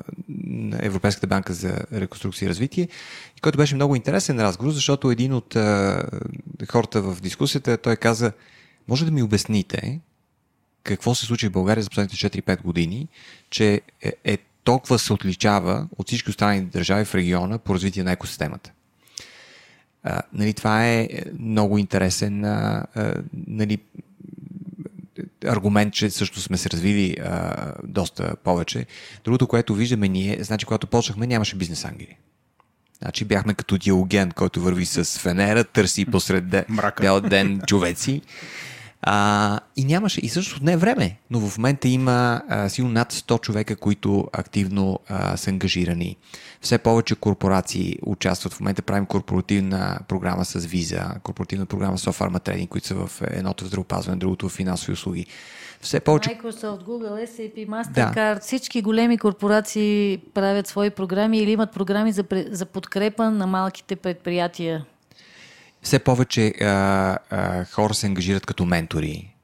[0.47, 2.89] на Европейската банка за реконструкция и развитие,
[3.37, 6.03] и който беше много интересен разговор, защото един от а,
[6.71, 8.33] хората в дискусията, той каза,
[8.89, 10.01] може да ми обясните
[10.87, 13.09] какво се случи в България за последните 4-5 години,
[13.51, 18.13] че е, е толкова се отличава от всички останали държави в региона по развитие на
[18.13, 18.73] екосистемата.
[20.03, 21.09] А, нали, това е
[21.39, 23.15] много интересен а, а,
[23.47, 23.79] нали,
[25.45, 28.87] аргумент, че също сме се развили а, доста повече.
[29.25, 32.17] Другото, което виждаме ние, значи, когато почнахме, нямаше бизнес ангели.
[33.03, 36.65] Значи бяхме като диоген, който върви с фенера, търси посред де,
[37.01, 38.23] бял ден човеци
[39.09, 43.13] а, и нямаше, и също не е време, но в момента има а, силно над
[43.13, 46.17] 100 човека, които активно а, са ангажирани.
[46.61, 48.53] Все повече корпорации участват.
[48.53, 53.11] В момента правим корпоративна програма с виза, корпоративна програма с Pharma Trading, които са в
[53.23, 55.27] едното в здравеопазване, другото в финансови услуги.
[55.81, 56.31] Все повече...
[56.31, 58.41] Microsoft, Google, SAP, Mastercard, да.
[58.41, 64.85] всички големи корпорации правят свои програми или имат програми за, за подкрепа на малките предприятия
[65.87, 66.65] все повече а,
[67.31, 69.35] а, хора се ангажират като ментори.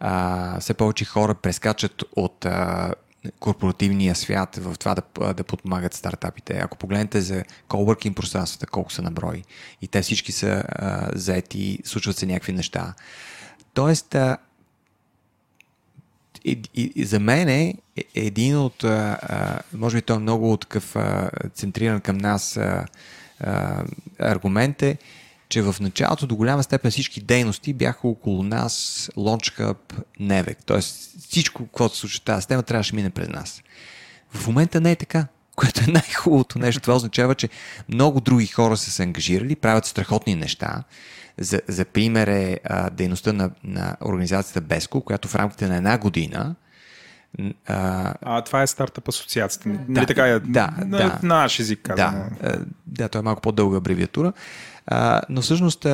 [0.00, 2.92] А, все повече хора прескачат от а,
[3.40, 6.58] корпоративния свят в това да, да подпомагат стартапите.
[6.58, 9.42] Ако погледнете за coworking пространствата, колко са на брой
[9.82, 12.94] и те всички са а, заети, случват се някакви неща.
[13.74, 14.36] Тоест, а,
[16.44, 17.74] и, и, и за мен е
[18.14, 22.86] един от, а, може би той е много такъв а, центриран към нас а,
[23.40, 23.84] а,
[24.18, 24.98] аргумент е,
[25.48, 28.74] че в началото до голяма степен всички дейности бяха около нас
[29.16, 29.76] Launch Hub,
[30.20, 30.56] Nevec.
[30.66, 33.62] Тоест всичко, което се случва тази система, трябваше да мине през нас.
[34.30, 35.26] В момента не е така,
[35.56, 36.80] което е най-хубавото нещо.
[36.80, 37.48] Това означава, че
[37.88, 40.82] много други хора са се ангажирали, правят страхотни неща.
[41.38, 45.98] За, за пример е а, дейността на, на организацията Беско, която в рамките на една
[45.98, 46.54] година
[47.66, 49.68] а, а, това е стартъп асоциацията.
[49.68, 50.40] Да, нали така е?
[50.40, 51.18] Да, на, да.
[51.22, 52.24] На наш език казано.
[52.42, 54.32] Да, да, той е малко по-дълга абревиатура.
[55.28, 55.86] Но всъщност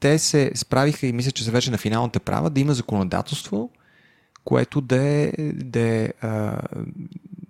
[0.00, 3.70] те се справиха и мисля, че са вече на финалната права да има законодателство,
[4.44, 6.12] което да, е, да, е,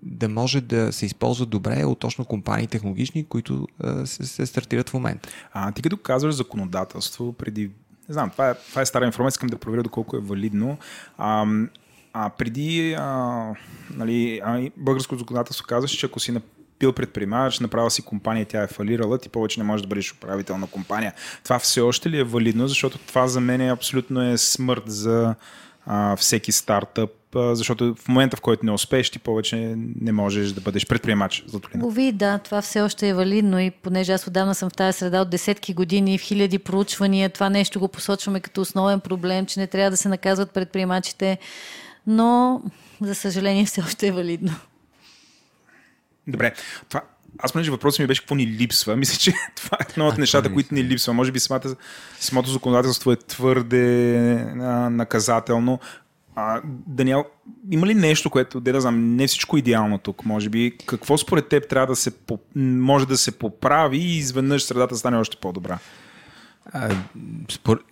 [0.02, 3.68] да може да се използва добре от точно компании технологични, които
[4.04, 5.28] се, се стартират в момента.
[5.52, 7.70] А ти като казваш законодателство, преди
[8.10, 10.78] не знам, това е, това е стара информация, искам да проверя доколко е валидно.
[11.18, 11.46] А,
[12.12, 13.54] а преди а,
[13.90, 14.40] нали,
[14.76, 16.32] българското законодателство казваше, че ако си
[16.80, 20.58] бил предприемач, направил си компания, тя е фалирала, ти повече не можеш да бъдеш управител
[20.58, 21.12] на компания.
[21.44, 25.34] Това все още ли е валидно, защото това за мен е абсолютно е смърт за
[25.86, 30.52] а, всеки стартъп, а, защото в момента, в който не успееш, ти повече не можеш
[30.52, 31.44] да бъдеш предприемач.
[31.86, 35.20] Ови, да, това все още е валидно и понеже аз отдавна съм в тази среда
[35.20, 39.66] от десетки години, в хиляди проучвания, това нещо го посочваме като основен проблем, че не
[39.66, 41.38] трябва да се наказват предприемачите,
[42.06, 42.62] но
[43.00, 44.52] за съжаление все още е валидно.
[46.26, 46.54] Добре,
[46.88, 47.02] това,
[47.38, 48.96] аз понеже въпросът ми беше какво ни липсва.
[48.96, 51.12] Мисля, че това е едно от нещата, които ни липсва.
[51.12, 51.76] Може би самата,
[52.20, 55.80] самото законодателство е твърде а, наказателно.
[56.34, 57.24] А, Даниел,
[57.70, 61.48] има ли нещо, което, да, да знам, не всичко идеално тук, може би, какво според
[61.48, 62.12] теб трябва да се,
[62.56, 65.78] може да се поправи и изведнъж средата стане още по-добра?
[66.72, 66.94] А,
[67.50, 67.84] спор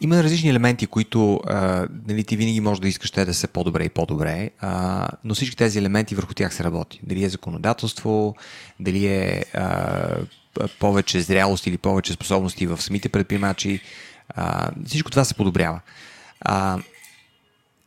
[0.00, 3.84] има различни елементи, които а, нали, ти винаги можеш да искаш те да са по-добре
[3.84, 7.00] и по-добре, а, но всички тези елементи върху тях се работи.
[7.02, 8.34] Дали е законодателство,
[8.80, 10.16] дали е а,
[10.78, 13.80] повече зрялост или повече способности в самите предприемачи,
[14.28, 15.80] а, всичко това се подобрява.
[16.40, 16.78] А,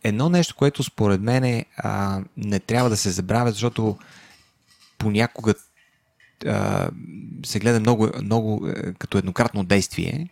[0.03, 3.97] едно нещо, което според мен а, не трябва да се забравя, защото
[4.97, 5.53] понякога
[6.47, 6.89] а,
[7.45, 10.27] се гледа много, много е, като еднократно действие,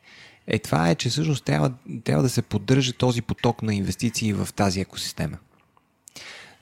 [0.48, 1.72] е това е, че всъщност трябва,
[2.04, 5.38] трябва да се поддържа този поток на инвестиции в тази екосистема.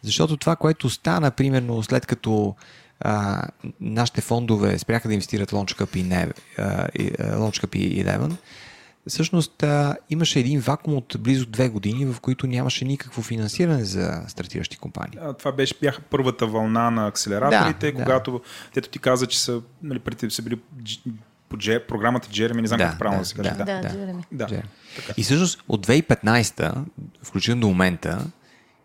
[0.01, 2.55] Защото това, което стана, примерно, след като
[2.99, 3.43] а,
[3.81, 6.87] нашите фондове спряха да инвестират LaunchCup и, не, а,
[7.19, 8.35] LaunchCup и Eleven,
[9.07, 14.23] всъщност а, имаше един вакуум от близо две години, в които нямаше никакво финансиране за
[14.27, 15.17] стартиращи компании.
[15.21, 18.39] А, това беше, бяха първата вълна на акселераторите, да, когато да.
[18.73, 20.59] тето ти каза, че са, нали, преди са били
[21.49, 23.49] по Дже, програмата Джереми, не знам да, как правилно да, се каже.
[23.49, 24.23] Да, да, да, Джереми.
[24.31, 24.47] Да.
[25.17, 26.73] И всъщност от 2015,
[27.23, 28.25] включително до момента,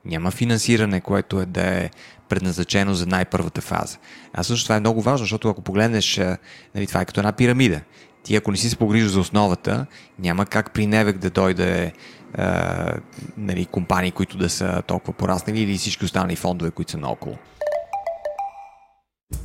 [0.04, 1.90] няма финансиране, което е да е
[2.28, 3.98] предназначено за най-първата фаза.
[4.32, 6.20] А също това е много важно, защото ако погледнеш,
[6.74, 7.80] нали, това е като една пирамида.
[8.22, 9.86] Ти ако не си се погрижил за основата,
[10.18, 11.92] няма как при Невек да дойде
[12.34, 12.94] а,
[13.36, 17.36] нали, компании, които да са толкова пораснали или всички останали фондове, които са наоколо.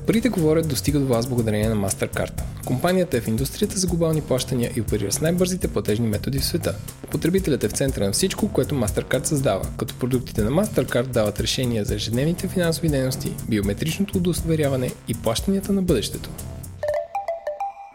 [0.08, 2.42] Парите говорят достига до вас благодарение на MasterCard.
[2.66, 6.76] Компанията е в индустрията за глобални плащания и оперира с най-бързите платежни методи в света.
[7.12, 11.86] Потребителят е в центъра на всичко, което MasterCard създава, като продуктите на MasterCard дават решения
[11.86, 16.30] за ежедневните финансови дейности, биометричното удостоверяване и плащанията на бъдещето.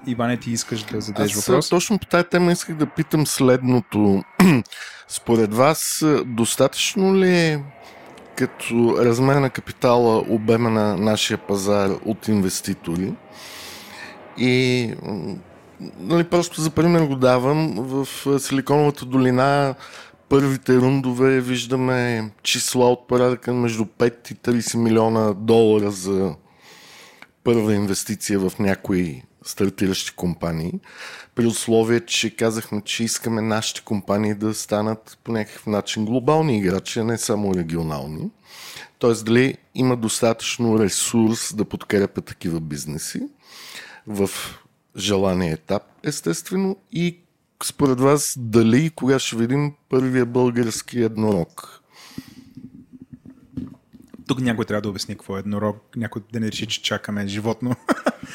[0.07, 1.69] Иване, ти искаш да зададеш въпрос?
[1.69, 4.23] Точно по тази тема исках да питам следното.
[5.09, 7.63] Според вас, достатъчно ли е
[8.37, 13.13] като размер на капитала обема на нашия пазар от инвеститори.
[14.39, 14.93] И
[15.99, 18.09] нали, просто за пример го давам, в
[18.39, 19.75] Силиконовата долина
[20.29, 26.35] първите рундове виждаме числа от порядъка между 5 и 30 милиона долара за
[27.45, 30.73] първа инвестиция в някои стартиращи компании,
[31.35, 36.99] при условие, че казахме, че искаме нашите компании да станат по някакъв начин глобални играчи,
[36.99, 38.31] а не само регионални.
[38.99, 43.21] Тоест, дали има достатъчно ресурс да подкрепя такива бизнеси
[44.07, 44.31] в
[44.97, 47.19] желания етап, естествено, и
[47.65, 51.81] според вас дали и кога ще видим първия български еднорог?
[54.27, 57.77] Тук някой трябва да обясни какво е еднорог, някой да не реши, че чакаме животно.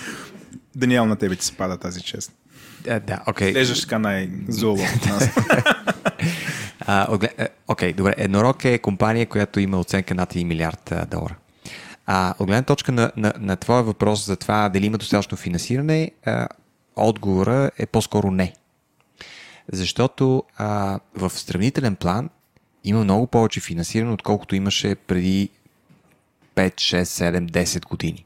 [0.76, 2.32] Даниел, на тебе ти се пада тази чест.
[2.84, 3.52] Да, да, окей.
[3.52, 3.56] Okay.
[3.56, 5.30] Лежаш така най-золо от нас.
[7.10, 7.30] Окей,
[7.68, 8.14] okay, добре.
[8.18, 11.36] Еднорог е компания, която има оценка над 1 милиард долара.
[12.06, 16.12] А, от гледна точка на, на, на твоя въпрос за това дали има достатъчно финансиране,
[16.26, 16.48] а,
[16.96, 18.54] отговора е по-скоро не.
[19.72, 22.30] Защото а, в сравнителен план
[22.84, 25.50] има много повече финансиране, отколкото имаше преди
[26.56, 28.26] 5, 6, 7, 10 години.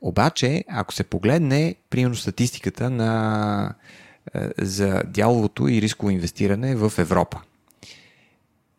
[0.00, 3.74] Обаче, ако се погледне, примерно статистиката на,
[4.58, 7.40] за дяловото и рисково инвестиране в Европа.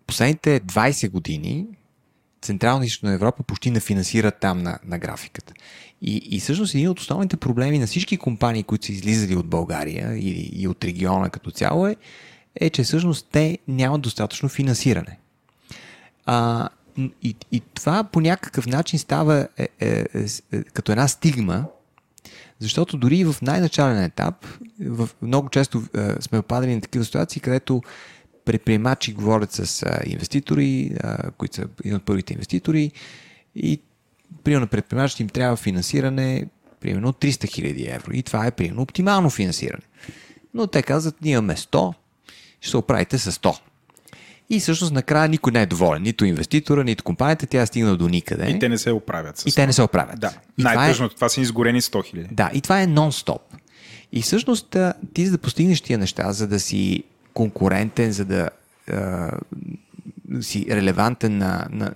[0.08, 1.68] Последните 20 години
[2.42, 5.54] Централна и Източна Европа почти не финансират там на, на графиката.
[6.02, 10.18] И, и всъщност един от основните проблеми на всички компании, които са излизали от България
[10.18, 11.96] и, и от региона като цяло е,
[12.56, 15.18] е, че всъщност те нямат достатъчно финансиране.
[16.26, 20.06] А, и, и това по някакъв начин става е, е, е,
[20.52, 21.66] е, като една стигма,
[22.60, 24.46] защото дори в най-начален етап,
[24.86, 27.82] в, много често е, сме опадали на такива ситуации, където
[28.46, 32.92] предприемачи говорят с а, инвеститори, а, които са един от първите инвеститори
[33.56, 33.82] и
[34.44, 36.48] примерно предприемачите им трябва финансиране
[36.80, 39.84] примерно 300 000 евро и това е примерно оптимално финансиране.
[40.54, 41.94] Но те казват, ние имаме 100,
[42.62, 43.60] ще се оправите с 100.
[44.50, 46.02] И всъщност накрая никой не е доволен.
[46.04, 48.50] Нито инвеститора, нито компанията, тя е стигнала до никъде.
[48.50, 49.38] И те не се оправят.
[49.38, 50.20] С и те не се оправят.
[50.20, 50.34] Да.
[50.58, 51.30] Най-тъжното, това, е...
[51.30, 52.28] това са изгорени 100 хиляди.
[52.32, 53.40] Да, и това е нон-стоп.
[54.12, 54.78] И всъщност
[55.14, 58.50] ти за да постигнеш тия неща, за да си конкурентен, за да
[58.92, 59.32] а,
[60.42, 61.94] си релевантен на, на,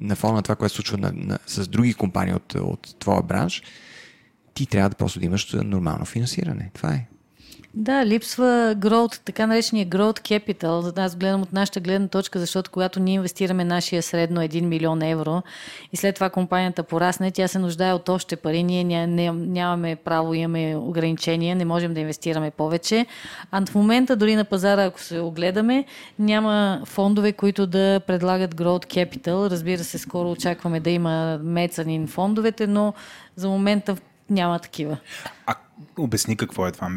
[0.00, 3.22] на фона на това, което се случва на, на, с други компании от, от твоя
[3.22, 3.62] бранш,
[4.54, 6.70] ти трябва да просто да имаш нормално финансиране.
[6.74, 7.06] Това е.
[7.74, 10.98] Да, липсва growth, така наречения growth capital.
[10.98, 15.42] Аз гледам от нашата гледна точка, защото когато ние инвестираме нашия средно 1 милион евро
[15.92, 18.62] и след това компанията порасне, тя се нуждае от още пари.
[18.62, 23.06] Ние нямаме право, имаме ограничения, не можем да инвестираме повече.
[23.50, 25.84] А в момента дори на пазара, ако се огледаме,
[26.18, 29.50] няма фондове, които да предлагат growth capital.
[29.50, 32.94] Разбира се, скоро очакваме да има мецанин фондовете, но
[33.36, 33.96] за момента
[34.30, 34.96] няма такива.
[35.46, 35.54] А
[35.98, 36.88] обясни какво е това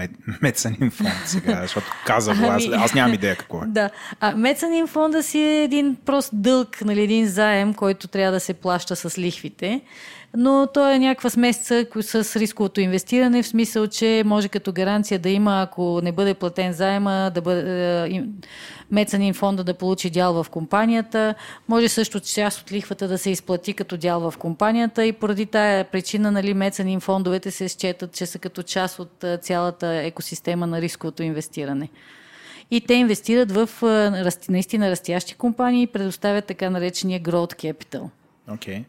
[0.42, 3.68] Мецанин фонд сега, защото каза го, аз, ами, аз нямам идея какво е.
[3.68, 8.40] Да, а Мецанин фонда си е един прост дълг, нали, един заем, който трябва да
[8.40, 9.82] се плаща с лихвите
[10.38, 15.30] но то е някаква смесица с рисковото инвестиране, в смисъл, че може като гаранция да
[15.30, 18.24] има, ако не бъде платен заема, да бъде е,
[18.92, 21.36] мецанин фонда да получи дял в компанията.
[21.68, 25.84] Може също част от лихвата да се изплати като дял в компанията и поради тая
[25.84, 30.82] причина нали, мецанин фондовете се счетат, че са като част от е, цялата екосистема на
[30.82, 31.90] рисковото инвестиране.
[32.72, 38.10] И те инвестират в е, наистина растящи компании и предоставят така наречения growth capital.
[38.50, 38.84] Okay.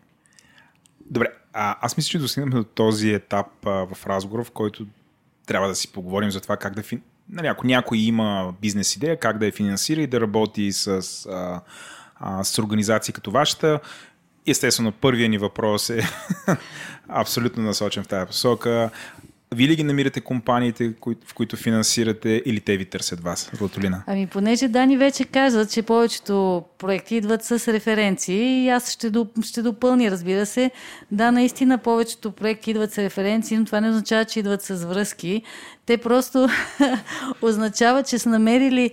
[1.13, 4.87] Добре, а, аз мисля, че достигнахме до този етап а, в разговор, в който
[5.47, 6.83] трябва да си поговорим за това как да...
[6.83, 7.03] Фин...
[7.29, 10.89] Нали, ако някой има бизнес идея, как да я финансира и да работи с,
[11.27, 11.61] а,
[12.17, 13.81] а, с организации като вашата.
[14.47, 16.03] Естествено, първият ни въпрос е
[17.09, 18.91] абсолютно насочен в тази посока.
[19.53, 20.95] Вие ли ги намирате компаниите,
[21.27, 24.03] в които финансирате или те ви търсят вас, Златолина?
[24.07, 29.45] Ами, понеже Дани вече каза, че повечето проекти идват с референции и аз ще, доп,
[29.45, 30.71] ще допълня, разбира се.
[31.11, 35.43] Да, наистина повечето проекти идват с референции, но това не означава, че идват с връзки.
[35.87, 36.49] Те просто
[37.43, 38.91] означава, че са намерили,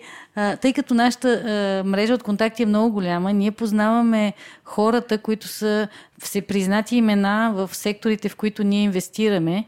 [0.62, 1.42] тъй като нашата
[1.86, 4.34] мрежа от контакти е много голяма, ние познаваме
[4.64, 5.88] хората, които са
[6.22, 9.66] всепризнати имена в секторите, в които ние инвестираме.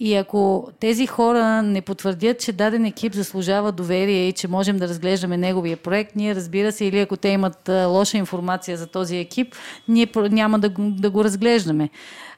[0.00, 4.88] И ако тези хора не потвърдят, че даден екип заслужава доверие и че можем да
[4.88, 9.54] разглеждаме неговия проект, ние разбира се, или ако те имат лоша информация за този екип,
[9.88, 11.88] ние няма да, да го разглеждаме.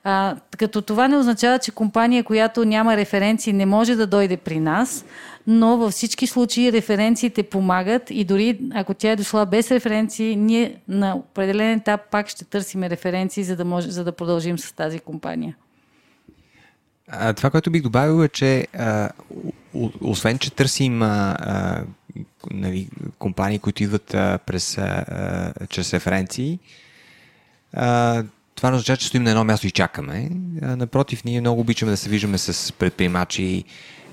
[0.09, 4.61] А, като това не означава, че компания, която няма референции, не може да дойде при
[4.61, 5.05] нас,
[5.47, 10.77] но във всички случаи референциите помагат и дори ако тя е дошла без референции, ние
[10.89, 14.99] на определен етап пак ще търсим референции, за да, може, за да продължим с тази
[14.99, 15.57] компания.
[17.09, 19.11] А, това, което бих добавил е, че а,
[20.01, 21.83] освен, че търсим а, а,
[22.51, 22.89] нали,
[23.19, 26.59] компании, които идват а, през, а, чрез референции,
[27.73, 28.25] а,
[28.57, 30.29] това не означава, че стоим на едно място и чакаме.
[30.63, 33.65] Напротив, ние много обичаме да се виждаме с предприемачи,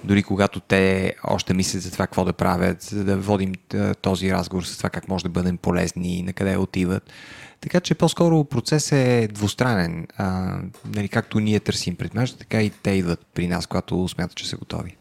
[0.03, 3.53] дори когато те още мислят за това какво да правят, за да водим
[4.01, 7.11] този разговор с това как може да бъдем полезни на къде отиват.
[7.61, 10.07] Така че по-скоро процес е двустранен.
[10.17, 14.47] А, нали, както ние търсим предприемачи, така и те идват при нас, когато смятат, че
[14.47, 14.97] са готови.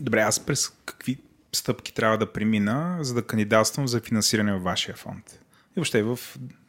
[0.00, 1.18] Добре, аз през какви
[1.52, 5.40] стъпки трябва да премина, за да кандидатствам за финансиране във вашия фонд?
[5.76, 6.16] И въобще в,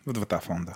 [0.06, 0.74] в двата фонда.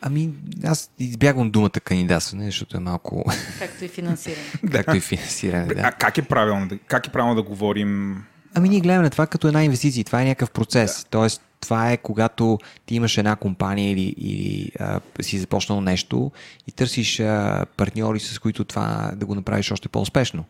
[0.00, 0.30] Ами,
[0.64, 3.24] аз избягвам думата кандидатстване, защото е малко...
[3.58, 4.42] Както и финансиране.
[4.72, 5.80] Както и финансиране, да.
[5.80, 8.22] А как е правилно, как е правилно да говорим...
[8.54, 10.04] Ами ние гледаме на това като една инвестиция.
[10.04, 11.02] Това е някакъв процес.
[11.02, 11.10] Да.
[11.10, 16.32] Тоест, това е когато ти имаш една компания или, или а, си започнал нещо
[16.68, 20.44] и търсиш а, партньори, с които това да го направиш още по-успешно.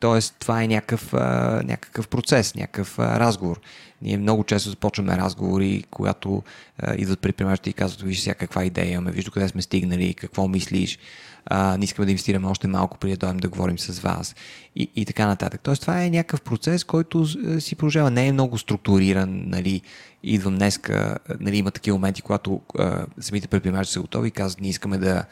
[0.00, 3.60] Тоест, това е някакъв, а, някакъв процес, някакъв а, разговор.
[4.02, 6.42] Ние много често започваме разговори, когато
[6.78, 10.48] а, идват предприемачите и казват, виж сега каква идея имаме, виж къде сме стигнали, какво
[10.48, 10.98] мислиш,
[11.46, 14.34] а, не искаме да инвестираме още малко преди да дойдем да говорим с вас
[14.76, 15.60] и, и така нататък.
[15.64, 17.26] Тоест, това е някакъв процес, който
[17.60, 18.10] си продължава.
[18.10, 19.82] Не е много структуриран, нали,
[20.22, 24.70] идвам днеска, нали, има такива моменти, когато а, самите предприемачи са готови и казват, ние
[24.70, 25.24] искаме да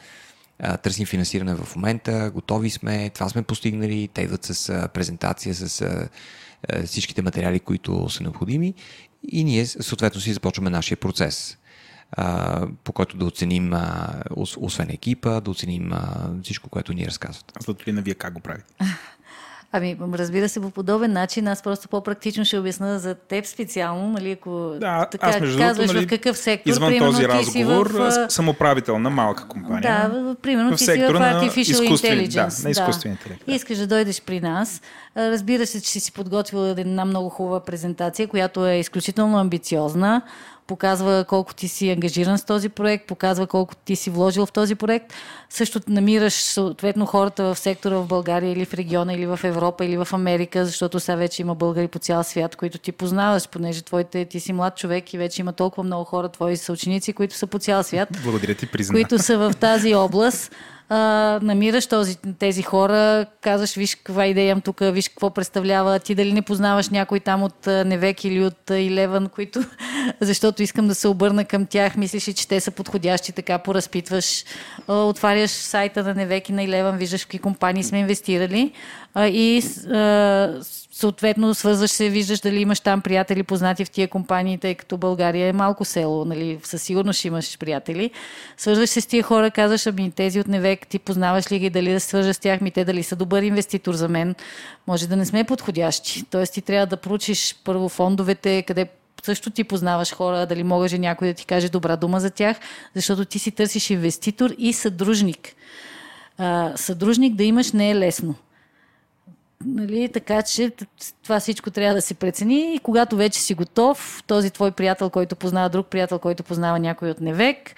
[0.83, 6.09] търсим финансиране в момента, готови сме, това сме постигнали, те идват с презентация, с
[6.87, 8.75] всичките материали, които са необходими
[9.29, 11.59] и ние съответно си започваме нашия процес
[12.85, 13.73] по който да оценим,
[14.57, 15.93] освен екипа, да оценим
[16.43, 17.53] всичко, което ни разказват.
[17.61, 18.75] Златолина, вие как го правите?
[19.73, 21.49] Ами, разбира се, по подобен начин.
[21.49, 24.51] Аз просто по-практично ще обясна за теб специално, нали, ако
[24.81, 26.71] да, така аз, между казваш нали, в какъв сектор.
[26.71, 30.11] Извън примерно, този разговор, в, съм управител на малка компания.
[30.11, 32.57] Да, примерно в ти си в Artificial Intelligence.
[32.57, 33.47] Да, на изкуствен интелект.
[33.47, 33.55] Да.
[33.55, 34.83] Искаш да дойдеш при нас.
[35.17, 40.23] Разбира се, че си подготвил една много хубава презентация, която е изключително амбициозна
[40.67, 44.75] показва колко ти си ангажиран с този проект, показва колко ти си вложил в този
[44.75, 45.13] проект.
[45.51, 49.97] Също намираш съответно хората в сектора в България или в региона, или в Европа, или
[49.97, 54.25] в Америка, защото сега вече има българи по цял свят, които ти познаваш, понеже твоите,
[54.25, 57.59] ти си млад човек и вече има толкова много хора, твои съученици, които са по
[57.59, 58.09] цял свят.
[58.23, 58.93] Благодаря ти, призна.
[58.95, 60.53] Които са в тази област
[60.89, 60.97] а,
[61.43, 66.33] намираш този, тези хора, казваш, виж каква идея имам тук, виж какво представлява, ти дали
[66.33, 69.61] не познаваш някой там от Невек или от Илеван, които,
[70.21, 74.45] защото искам да се обърна към тях, мислиш, че те са подходящи, така поразпитваш,
[74.89, 78.73] отваряш сайта на Невек и на Илеван, виждаш в какви компании сме инвестирали.
[79.19, 79.63] И
[80.97, 85.49] съответно свързваш се, виждаш дали имаш там приятели, познати в тия компании, тъй като България
[85.49, 88.11] е малко село, нали, със сигурност ще имаш приятели.
[88.57, 91.93] Свързваш се с тия хора, казваш, ами тези от Невек, ти познаваш ли ги, дали
[91.93, 94.35] да свържа с тях, ми те дали са добър инвеститор за мен.
[94.87, 96.25] Може да не сме подходящи.
[96.31, 98.87] Тоест ти трябва да проучиш първо фондовете, къде
[99.23, 102.57] също ти познаваш хора, дали може някой да ти каже добра дума за тях,
[102.95, 105.55] защото ти си търсиш инвеститор и съдружник.
[106.39, 108.35] А, съдружник да имаш не е лесно.
[109.65, 110.73] Нали, така че
[111.23, 112.75] това всичко трябва да се прецени.
[112.75, 117.11] И когато вече си готов, този твой приятел, който познава друг приятел, който познава някой
[117.11, 117.75] от Невек,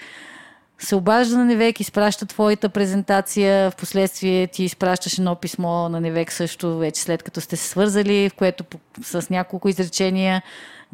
[0.78, 6.32] се обажда на Невек, изпраща твоята презентация, в последствие ти изпращаш едно писмо на Невек
[6.32, 8.64] също, вече след като сте се свързали, в което
[9.02, 10.42] с няколко изречения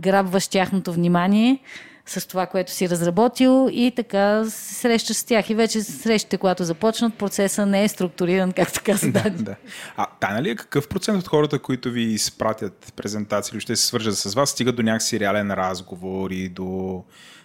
[0.01, 1.59] грабваш тяхното внимание
[2.07, 5.51] с това, което си разработил и така се срещаш с тях.
[5.51, 9.57] И вече срещите, когато започнат, процеса не е структуриран, както каза да, да.
[9.97, 13.87] А тайна ли е какъв процент от хората, които ви изпратят презентации или ще се
[13.87, 16.65] свържат с вас, стигат до някакси реален разговор и до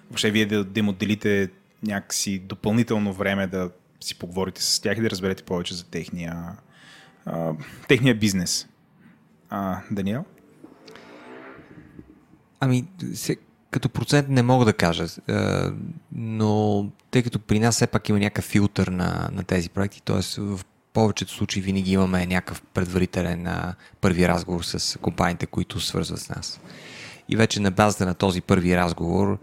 [0.09, 1.49] въобще вие да, да им отделите
[1.83, 6.57] някакси допълнително време да си поговорите с тях и да разберете повече за техния,
[7.25, 7.53] а,
[7.87, 8.67] техния бизнес.
[9.49, 10.25] А, Даниел?
[12.59, 13.37] Ами, се,
[13.71, 15.05] като процент не мога да кажа,
[16.11, 20.41] но тъй като при нас все пак има някакъв филтър на, на тези проекти, т.е.
[20.41, 20.59] в
[20.93, 23.47] повечето случаи винаги имаме някакъв предварителен
[24.01, 26.59] първи разговор с компаниите, които свързват с нас.
[27.29, 29.39] И вече на базата на този първи разговор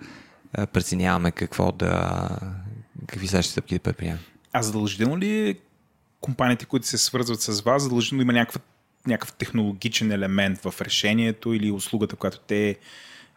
[0.72, 2.29] преценяваме какво да,
[3.07, 4.18] какви следващи стъпки да предприемем.
[4.53, 5.55] А задължително ли е
[6.20, 8.62] компаниите, които се свързват с вас, задължително има някакъв,
[9.07, 12.77] някакъв технологичен елемент в решението или услугата, която те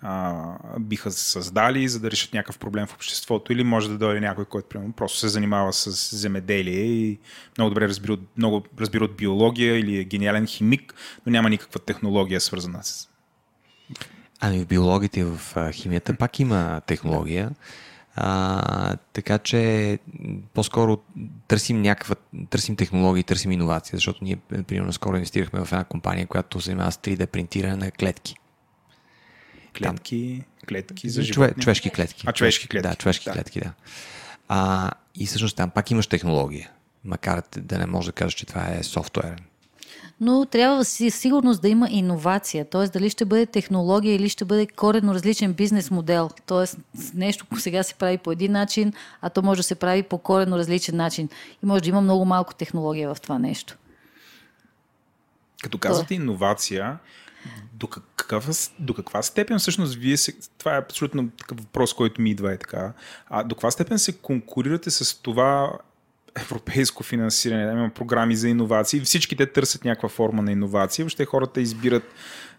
[0.01, 0.43] а,
[0.79, 4.69] биха създали, за да решат някакъв проблем в обществото, или може да дойде някой, който
[4.69, 7.19] примерно, просто се занимава с земеделие и
[7.57, 10.93] много добре разбира много разбира от биология или е гениален химик,
[11.25, 13.09] но няма никаква технология свързана с.
[14.39, 15.39] Ами в биологията и в
[15.71, 17.51] химията пак има технология.
[18.15, 19.99] А, така че
[20.53, 20.97] по-скоро
[21.47, 22.15] търсим някаква,
[22.49, 24.35] търсим технологии, търсим иновация, защото ние,
[24.67, 28.35] примерно, скоро инвестирахме в една компания, която се занимава с 3D принтиране на клетки.
[29.83, 31.33] Клетки, клетки за животни.
[31.33, 32.23] Чове, човешки клетки.
[32.27, 32.89] А, човешки клетки.
[32.89, 33.31] Да, човешки да.
[33.31, 33.73] клетки, да.
[34.47, 36.71] А, и всъщност там пак имаш технология,
[37.05, 39.39] макар да не може да кажеш, че това е софтуерен.
[40.21, 42.87] Но трябва си сигурност да има иновация, т.е.
[42.87, 46.29] дали ще бъде технология или ще бъде коренно различен бизнес модел.
[46.45, 46.77] Т.е.
[47.13, 50.57] нещо сега се прави по един начин, а то може да се прави по коренно
[50.57, 51.29] различен начин.
[51.63, 53.77] И може да има много малко технология в това нещо.
[55.63, 56.97] Като казвате иновация,
[57.73, 62.29] до, какъв, до каква степен всъщност вие се, това е абсолютно такъв въпрос, който ми
[62.29, 62.93] идва е така,
[63.29, 65.71] а до каква степен се конкурирате с това
[66.35, 71.25] европейско финансиране, да има програми за иновации, всички те търсят някаква форма на иновация, въобще
[71.25, 72.03] хората избират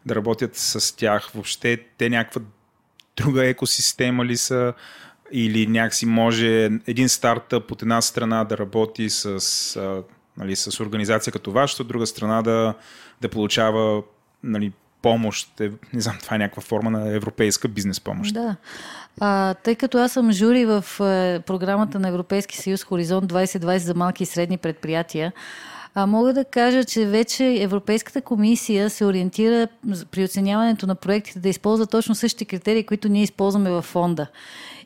[0.06, 2.42] да работят с тях, въобще те някаква
[3.16, 4.72] друга екосистема ли са,
[5.32, 10.04] или някакси може един стартъп от една страна да работи с
[10.36, 12.74] нали, с организация като вашата, от друга страна да,
[13.20, 14.02] да получава
[14.44, 14.72] нали,
[15.02, 15.60] помощ.
[15.60, 18.34] Е, не знам, това е някаква форма на европейска бизнес помощ.
[18.34, 18.56] Да.
[19.20, 23.94] А, тъй като аз съм жури в е, програмата на Европейски съюз Хоризонт 2020 за
[23.94, 25.32] малки и средни предприятия,
[25.94, 29.68] а, мога да кажа, че вече Европейската комисия се ориентира
[30.10, 34.26] при оценяването на проектите да използва точно същите критерии, които ние използваме в фонда.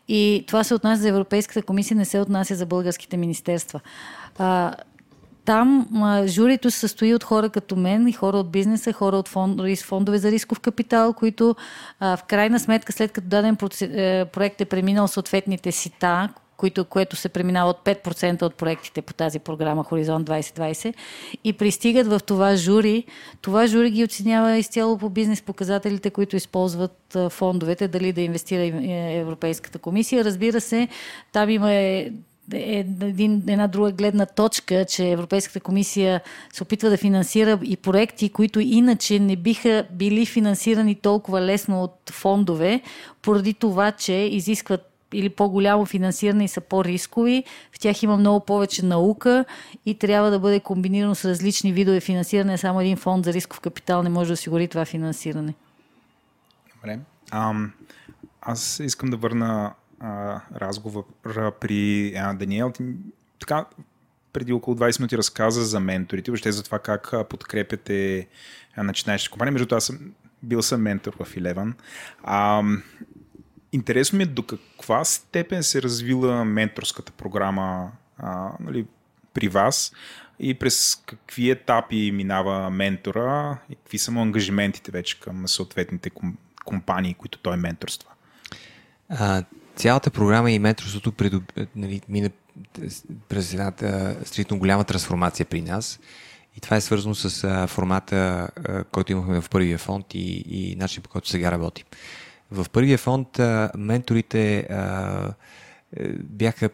[0.09, 3.81] И това се отнася за Европейската комисия, не се отнася за българските министерства.
[4.39, 4.75] А,
[5.45, 9.29] там а, журито се състои от хора като мен и хора от бизнеса, хора от
[9.29, 11.57] фонд, фондове за рисков капитал, които
[12.01, 17.17] а, в крайна сметка, след като даден е, проект е преминал съответните сита, които, което
[17.17, 20.95] се преминава от 5% от проектите по тази програма Хоризонт 2020
[21.45, 23.05] и пристигат в това жури.
[23.43, 29.19] Това жури ги оценява изцяло по бизнес показателите, които използват фондовете, дали да инвестира е,
[29.21, 30.25] Европейската комисия.
[30.25, 30.89] Разбира се,
[31.33, 32.11] там има е,
[32.53, 36.21] един, една друга гледна точка, че Европейската комисия
[36.53, 42.11] се опитва да финансира и проекти, които иначе не биха били финансирани толкова лесно от
[42.11, 42.81] фондове,
[43.23, 47.45] поради това, че изискват или по-голямо финансиране и са по-рискови.
[47.73, 49.45] В тях има много повече наука
[49.87, 52.59] и трябва да бъде комбинирано с различни видове финансиране.
[52.59, 55.55] Само един фонд за рисков капитал не може да осигури това финансиране.
[56.75, 56.99] Добре.
[57.31, 57.73] Ам,
[58.41, 59.73] аз искам да върна
[60.05, 62.73] а, разговора при а, Даниел.
[63.41, 63.65] Така,
[64.33, 68.29] преди около 20 минути разказа за менторите, въобще за това как подкрепяте
[68.77, 69.53] начинаещи компании.
[69.53, 69.99] Между това съм
[70.43, 71.73] бил съм ментор в Eleven.
[72.23, 72.63] А,
[73.73, 78.87] интересно ми е до каква степен се развила менторската програма а, нали,
[79.35, 79.93] при вас
[80.39, 86.11] и през какви етапи минава ментора и какви са му ангажиментите вече към съответните
[86.65, 88.11] компании, които той менторства?
[89.09, 89.45] А,
[89.77, 91.53] цялата програма и менторството предоб...
[91.77, 92.31] нали, мина
[93.29, 93.73] през една
[94.25, 96.01] стритно голяма трансформация при нас.
[96.57, 100.77] И това е свързано с а, формата, а, който имахме в първия фонд и, и
[100.77, 101.85] начин по който сега работим.
[102.51, 105.35] В първия фонд а, менторите а,
[105.97, 106.71] е, бяха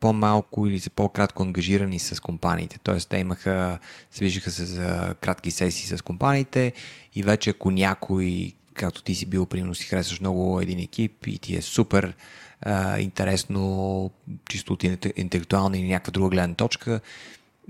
[0.00, 2.78] по-малко или за по-кратко ангажирани с компаниите.
[2.82, 3.78] Тоест, те имаха,
[4.10, 6.72] се виждаха се за кратки сесии с компаниите
[7.14, 11.38] и вече ако някой както ти си бил, примерно си харесваш много един екип и
[11.38, 12.14] ти е супер
[12.60, 14.10] а, интересно,
[14.48, 14.84] чисто от
[15.16, 17.00] интелектуална или някаква друга гледна точка,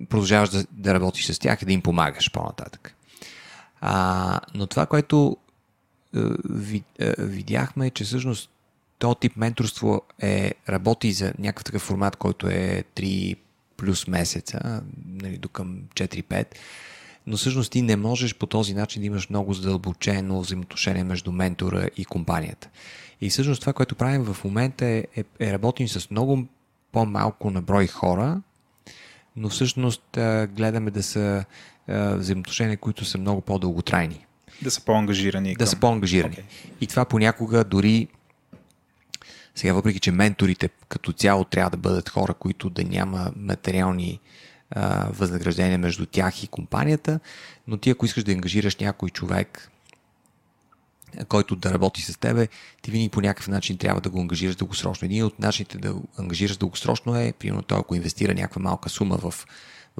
[0.08, 2.94] продължаваш да, да работиш с тях и да им помагаш по-нататък.
[3.80, 5.36] А, но това, което
[6.14, 6.36] а,
[7.18, 8.50] видяхме, е, че всъщност
[8.98, 13.36] този тип менторство е, работи за някакъв такъв формат, който е 3
[13.76, 16.46] плюс месеца, нали, до към 4-5
[17.26, 21.88] но всъщност ти не можеш по този начин да имаш много задълбочено взаимоотношение между ментора
[21.96, 22.68] и компанията.
[23.20, 26.46] И всъщност това, което правим в момента е, е, е работим с много
[26.92, 28.40] по-малко наброй хора,
[29.36, 30.02] но всъщност
[30.48, 31.44] гледаме да са
[31.88, 34.26] взаимоотношения, които са много по-дълготрайни.
[34.62, 35.52] Да са по-ангажирани.
[35.52, 35.66] Да към...
[35.66, 36.34] са по-ангажирани.
[36.34, 36.44] Okay.
[36.80, 38.08] И това понякога дори
[39.54, 44.20] сега, въпреки че менторите като цяло трябва да бъдат хора, които да няма материални
[45.08, 47.20] възнаграждение между тях и компанията,
[47.66, 49.70] но ти ако искаш да ангажираш някой човек,
[51.28, 52.48] който да работи с тебе,
[52.82, 55.06] ти винаги по някакъв начин трябва да го ангажираш дългосрочно.
[55.06, 59.46] Един от начините да ангажираш дългосрочно е, примерно той ако инвестира някаква малка сума в,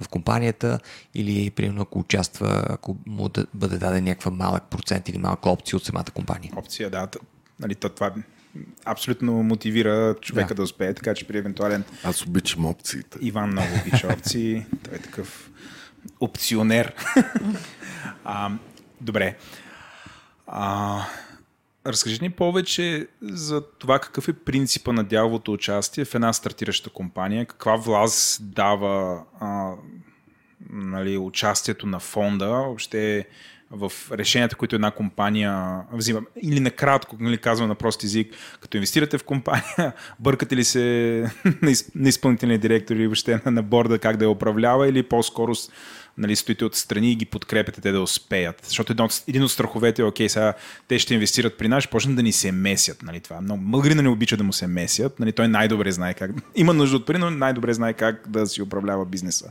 [0.01, 0.81] в компанията
[1.15, 5.77] или примерно ако участва, ако му да бъде даден някаква малък процент или малка опция
[5.77, 6.53] от самата компания.
[6.57, 7.09] Опция, да.
[7.61, 8.15] Нали, то, това
[8.85, 10.55] абсолютно мотивира човека да.
[10.55, 11.85] да успее, така че при евентуален...
[12.05, 13.19] Аз обичам опциите.
[13.21, 14.67] Иван много обича опции.
[14.85, 15.51] Той е такъв
[16.21, 16.95] опционер.
[18.25, 18.51] а,
[19.01, 19.37] добре.
[20.47, 21.03] А,
[21.87, 27.47] разкажи ни повече за това какъв е принципа на дяловото участие в една стартираща компания,
[27.47, 29.73] каква власт дава а,
[30.71, 33.27] нали, участието на фонда, въобще
[33.71, 36.21] в решенията, които една компания взима.
[36.43, 41.31] Или накратко, нали, казвам на прост език, като инвестирате в компания, бъркате ли се
[41.95, 45.55] на изпълнителния директор или въобще на борда как да я управлява или по-скоро
[46.19, 48.61] нали, стоите отстрани и ги подкрепяте те да успеят.
[48.67, 50.55] Защото един от, един от страховете е, окей, сега
[50.89, 53.03] те ще инвестират при нас, почнат да ни се месят.
[53.03, 53.39] Нали, това.
[53.43, 55.21] Но мъгрина не обича да му се месят.
[55.21, 56.31] Нали, той най-добре знае как.
[56.55, 59.51] Има нужда от пари, но най-добре знае как да си управлява бизнеса.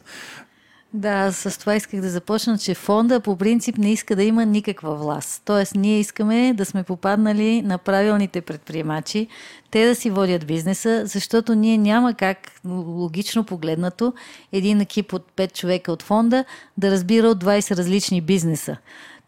[0.95, 4.95] Да, с това исках да започна, че фонда по принцип не иска да има никаква
[4.95, 5.41] власт.
[5.45, 9.27] Тоест, ние искаме да сме попаднали на правилните предприемачи,
[9.71, 14.13] те да си водят бизнеса, защото ние няма как, логично погледнато,
[14.51, 16.45] един екип от 5 човека от фонда
[16.77, 18.77] да разбира от 20 различни бизнеса.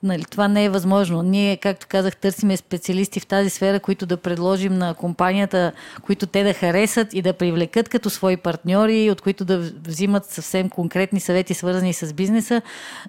[0.03, 1.21] Нали, това не е възможно.
[1.21, 5.71] Ние, както казах, търсиме специалисти в тази сфера, които да предложим на компанията,
[6.01, 10.69] които те да харесат и да привлекат като свои партньори, от които да взимат съвсем
[10.69, 12.61] конкретни съвети, свързани с бизнеса.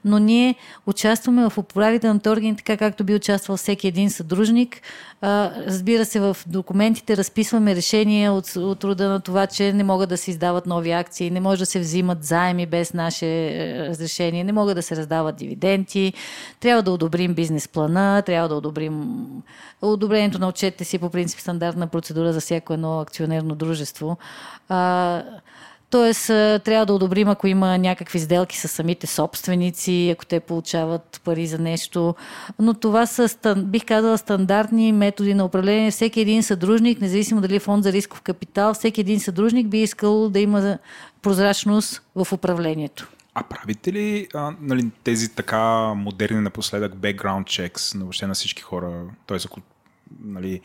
[0.04, 0.54] Но ние
[0.86, 4.82] участваме в управителните органи, така както би участвал всеки един съдружник.
[5.20, 10.08] А, разбира се, в документите разписваме решения от, от рода на това, че не могат
[10.08, 14.44] да се издават нови акции, не може да се взимат заеми без наше е, разрешение,
[14.44, 16.12] не могат да се раздават дивиденти.
[16.60, 19.04] Трябва да одобрим бизнес плана, трябва да одобрим
[19.82, 24.18] одобрението на отчетите си по принцип стандартна процедура за всяко едно акционерно дружество.
[24.68, 25.22] А,
[25.90, 26.26] Тоест,
[26.64, 31.58] трябва да одобрим, ако има някакви сделки с самите собственици, ако те получават пари за
[31.58, 32.14] нещо.
[32.58, 35.90] Но това са, бих казала, стандартни методи на управление.
[35.90, 40.28] Всеки един съдружник, независимо дали е фонд за рисков капитал, всеки един съдружник би искал
[40.28, 40.78] да има
[41.22, 43.08] прозрачност в управлението.
[43.40, 48.62] А правите ли а, нали, тези така модерни напоследък background checks на въобще на всички
[48.62, 49.04] хора?
[49.26, 49.38] Т.е.
[49.46, 49.60] ако
[50.20, 50.60] Нали,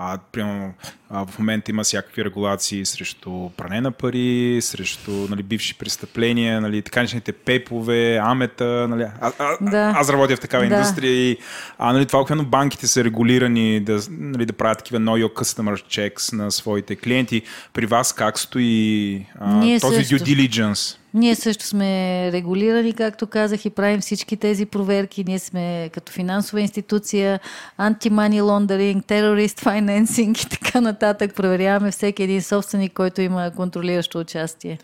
[0.00, 0.72] а, примерно,
[1.10, 6.82] а, в момента има всякакви регулации срещу пране на пари, срещу нали, бивши престъпления, нали,
[6.82, 8.86] така начините пепове, амета.
[8.88, 9.06] Нали.
[9.20, 9.92] А, а, да.
[9.96, 10.74] Аз работя в такава да.
[10.74, 11.36] индустрия и
[11.78, 15.74] а, нали, това, когато банките са регулирани да, нали, да правят такива know your customer
[15.86, 17.42] checks на своите клиенти,
[17.72, 20.24] при вас как стои а, този също.
[20.24, 20.98] due diligence?
[21.14, 25.24] Ние също сме регулирани, както казах, и правим всички тези проверки.
[25.24, 27.40] Ние сме като финансова институция,
[27.78, 31.34] анти-money laundering, terrorist financing и така нататък.
[31.34, 34.78] Проверяваме всеки един собственик, който има контролиращо участие.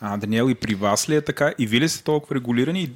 [0.00, 1.54] А, Даниел, и при вас ли е така?
[1.58, 2.90] И вие ли сте толкова регулирани?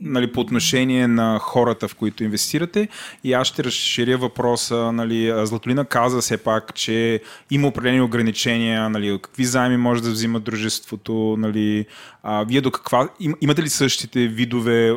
[0.00, 2.88] Нали, по отношение на хората, в които инвестирате.
[3.24, 4.92] И аз ще разширя въпроса.
[4.92, 7.20] Нали, Златолина каза все пак, че
[7.50, 11.86] има определени ограничения, нали, какви заеми може да взима дружеството, нали,
[12.22, 13.08] а, вие до каква...
[13.20, 14.96] Им, имате ли същите видове,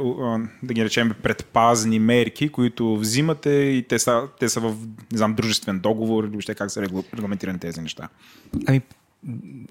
[0.64, 4.76] да ги речем, предпазни мерки, които взимате и те са, те са в,
[5.12, 6.82] не знам, дружествен договор или въобще как са
[7.14, 8.10] регламентирани тези неща?
[8.68, 8.82] Ами,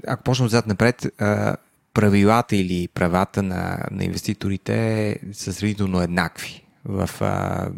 [0.06, 1.56] ако почнем отзад напред, а
[1.98, 7.68] правилата или правата на, на инвеститорите са сравнително еднакви в, а,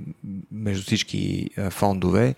[0.52, 2.34] между всички а, фондове,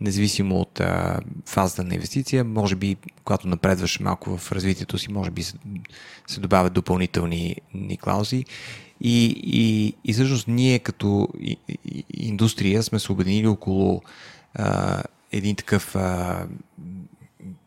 [0.00, 2.44] независимо от а, фазата на инвестиция.
[2.44, 5.54] Може би, когато напредваш малко в развитието си, може би се,
[6.26, 8.44] се добавят допълнителни ни клаузи.
[9.00, 11.28] И, и, и всъщност ние като
[12.14, 14.02] индустрия сме се обединили около
[14.54, 15.02] а,
[15.32, 16.46] един такъв а,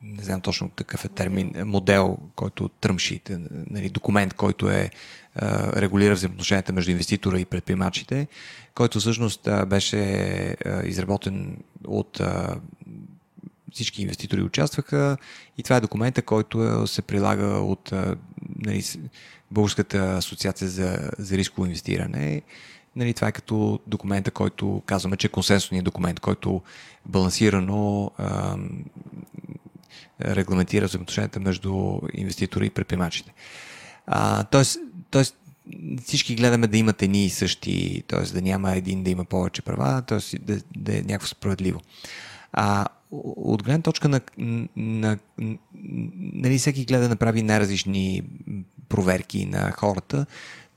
[0.07, 4.89] не знам точно такъв е термин, модел, който тръмши, нали, документ, който е
[5.75, 8.27] регулира взаимоотношенията между инвеститора и предприемачите,
[8.75, 9.97] който всъщност беше
[10.83, 12.21] изработен от
[13.71, 15.17] всички инвеститори участваха
[15.57, 17.93] и това е документа, който се прилага от
[18.65, 18.83] нали,
[19.51, 22.41] Българската асоциация за, за рисково инвестиране.
[22.95, 26.61] Нали, това е като документа, който казваме, че е консенсусният документ, който
[27.05, 28.11] балансирано
[30.21, 33.33] регламентира взаимоотношенията между инвеститори и предприемачите.
[34.07, 34.79] А, тоест,
[35.11, 35.37] тоест,
[36.05, 38.21] всички гледаме да имат едни и същи, т.е.
[38.21, 40.39] да няма един да има повече права, т.е.
[40.39, 41.81] Да, да е някакво справедливо.
[42.53, 45.57] А, от гледна точка на, на, на
[46.17, 48.23] нали, всеки гледа да направи най-различни
[48.89, 50.25] проверки на хората,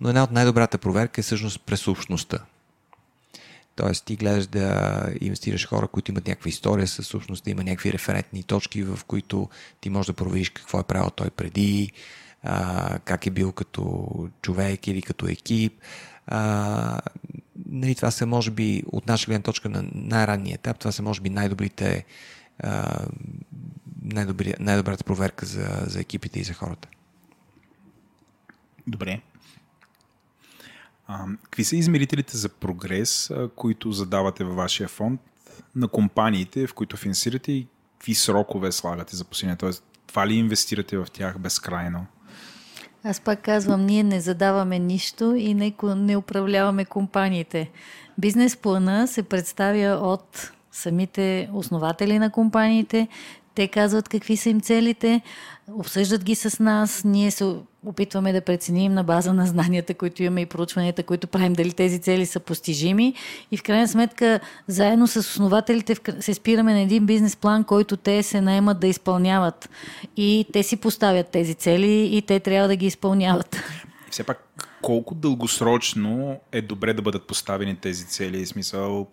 [0.01, 2.39] но една от най-добрата проверка е всъщност през общността.
[3.77, 7.93] Тоест, ти гледаш да инвестираш хора, които имат някаква история със всъщност да има някакви
[7.93, 9.49] референтни точки, в които
[9.81, 11.93] ти можеш да провериш какво е правил той преди,
[12.43, 14.09] а, как е бил като
[14.43, 15.73] човек или като екип.
[16.27, 17.01] А,
[17.67, 21.21] нали, това са, може би, от наша гледна точка на най-ранния етап, това са, може
[21.21, 22.05] би, най-добрите
[22.59, 23.07] а,
[24.59, 26.89] най-добрата проверка за, за екипите и за хората.
[28.87, 29.21] Добре.
[31.43, 35.21] Какви са измерителите за прогрес, които задавате във вашия фонд
[35.77, 37.67] на компаниите, в които финансирате и
[37.99, 39.57] какви срокове слагате за постигане?
[39.57, 42.07] Тоест, това ли инвестирате в тях безкрайно?
[43.05, 47.71] Аз пак казвам, ние не задаваме нищо и не, не управляваме компаниите.
[48.19, 53.09] Бизнес плана се представя от самите основатели на компаниите.
[53.55, 55.21] Те казват какви са им целите,
[55.69, 57.55] обсъждат ги с нас, ние се
[57.87, 62.01] опитваме да преценим на база на знанията, които имаме и проучванията, които правим, дали тези
[62.01, 63.15] цели са постижими.
[63.51, 68.23] И в крайна сметка, заедно с основателите се спираме на един бизнес план, който те
[68.23, 69.71] се наемат да изпълняват.
[70.17, 73.57] И те си поставят тези цели и те трябва да ги изпълняват.
[74.11, 78.47] Все пак, колко дългосрочно е добре да бъдат поставени тези цели?
[78.47, 79.07] Смисъл,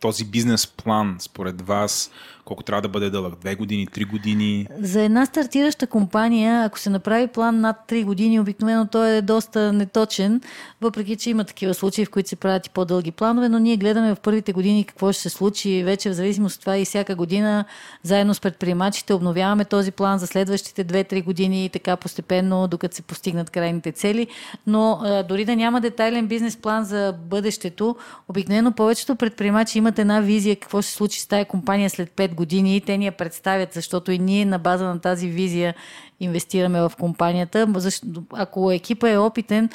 [0.00, 2.10] този бизнес план според вас
[2.44, 3.34] колко трябва да бъде дълъг?
[3.40, 4.66] Две години, три години?
[4.80, 9.72] За една стартираща компания, ако се направи план над 3 години, обикновено той е доста
[9.72, 10.40] неточен,
[10.80, 14.14] въпреки че има такива случаи, в които се правят и по-дълги планове, но ние гледаме
[14.14, 15.82] в първите години какво ще се случи.
[15.82, 17.64] Вече в зависимост от това и всяка година,
[18.02, 23.02] заедно с предприемачите, обновяваме този план за следващите 2-3 години и така постепенно, докато се
[23.02, 24.26] постигнат крайните цели.
[24.66, 27.96] Но а, дори да няма детайлен бизнес план за бъдещето,
[28.28, 32.33] обикновено повечето предприемачи имат една визия какво ще се случи с тази компания след 5
[32.34, 35.74] години и те ни я представят, защото и ние на база на тази визия
[36.20, 37.68] инвестираме в компанията.
[38.32, 39.68] Ако екипа е опитен,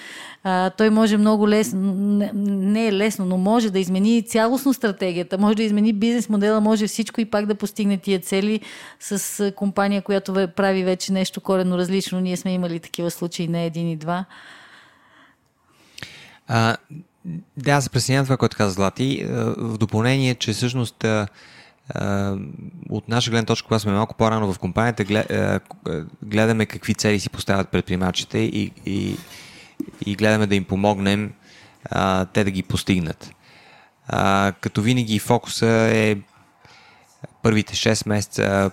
[0.77, 1.93] той може много лесно,
[2.33, 6.87] не е лесно, но може да измени цялостно стратегията, може да измени бизнес модела, може
[6.87, 8.61] всичко и пак да постигне тия цели
[8.99, 12.19] с компания, която прави вече нещо корено различно.
[12.19, 14.25] Ние сме имали такива случаи, не един и два.
[16.47, 16.77] А,
[17.57, 17.89] да, се
[18.23, 19.25] това, което каза Злати.
[19.57, 21.05] В допълнение, че всъщност
[22.89, 25.29] от наша гледна точка, когато сме малко по-рано в компанията,
[26.23, 29.17] гледаме какви цели си поставят предприемачите и, и,
[30.05, 31.33] и гледаме да им помогнем
[31.85, 33.31] а, те да ги постигнат.
[34.07, 36.17] А, като винаги фокуса е
[37.43, 38.71] първите 6 месеца,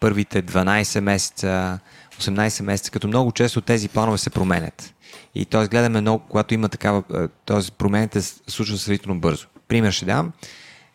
[0.00, 1.78] първите 12 месеца,
[2.20, 4.94] 18 месеца, като много често тези планове се променят.
[5.34, 5.68] И т.е.
[5.68, 7.02] гледаме много, когато има такава,
[7.46, 7.70] т.е.
[7.78, 9.46] промените се случват сравнително бързо.
[9.68, 10.32] Пример ще дам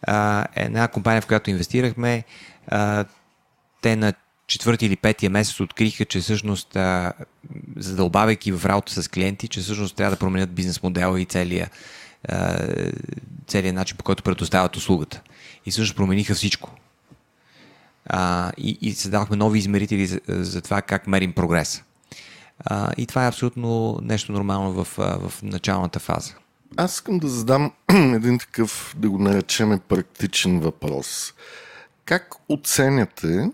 [0.07, 2.23] а, една компания, в която инвестирахме,
[2.67, 3.05] а,
[3.81, 4.13] те на
[4.47, 7.13] четвърти или петия месец откриха, че всъщност, а,
[7.75, 11.69] задълбавайки в работа с клиенти, че всъщност трябва да променят бизнес модела и целия,
[13.73, 15.21] начин, по който предоставят услугата.
[15.65, 16.69] И всъщност промениха всичко.
[18.05, 21.83] А, и, и създавахме нови измерители за, за това как мерим прогрес.
[22.65, 26.33] А, и това е абсолютно нещо нормално в, в началната фаза.
[26.77, 31.33] Аз искам да задам един такъв, да го наречеме практичен въпрос.
[32.05, 33.51] Как оценяте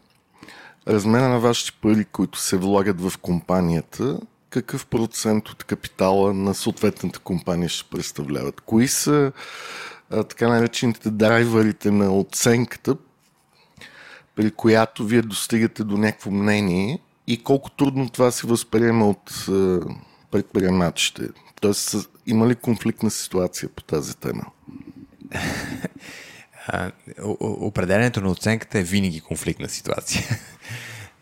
[0.88, 7.20] размера на вашите пари, които се влагат в компанията, какъв процент от капитала на съответната
[7.20, 8.62] компания ще представляват?
[8.62, 9.32] Кои са
[10.10, 12.98] а, така наречените драйверите на оценката,
[14.36, 19.46] при която вие достигате до някакво мнение и колко трудно това се възприема от
[20.32, 21.30] предприемачите?
[21.62, 21.96] Тоест,
[22.26, 24.44] има ли конфликтна ситуация по тази тема?
[27.40, 30.24] Определенето на оценката е винаги конфликтна ситуация.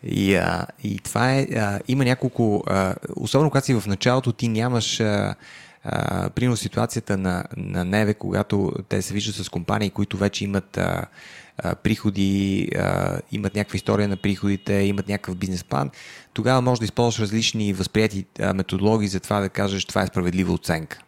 [0.02, 1.42] И, а, и това е.
[1.42, 2.64] А, има няколко.
[2.66, 5.00] А, особено когато си в началото, ти нямаш.
[5.00, 5.34] А,
[5.84, 10.76] а, примерно ситуацията на, на Неве, когато те се виждат с компании, които вече имат
[10.76, 11.06] а,
[11.82, 12.68] приходи,
[13.32, 15.90] имат някаква история на приходите, имат някакъв бизнес план,
[16.34, 20.98] тогава може да използваш различни възприяти методологии за това да кажеш това е справедлива оценка.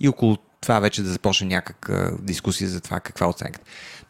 [0.00, 3.60] И около това вече да започне някаква дискусия за това каква оценка.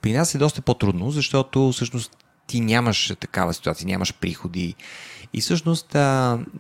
[0.02, 2.16] При нас е доста по-трудно, защото всъщност
[2.46, 4.74] ти нямаш такава ситуация, нямаш приходи.
[5.32, 5.96] И всъщност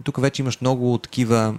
[0.04, 1.54] тук вече имаш много такива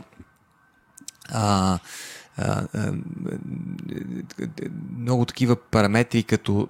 [4.98, 6.68] много такива параметри, като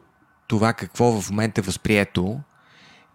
[0.54, 2.40] това какво в момента е възприето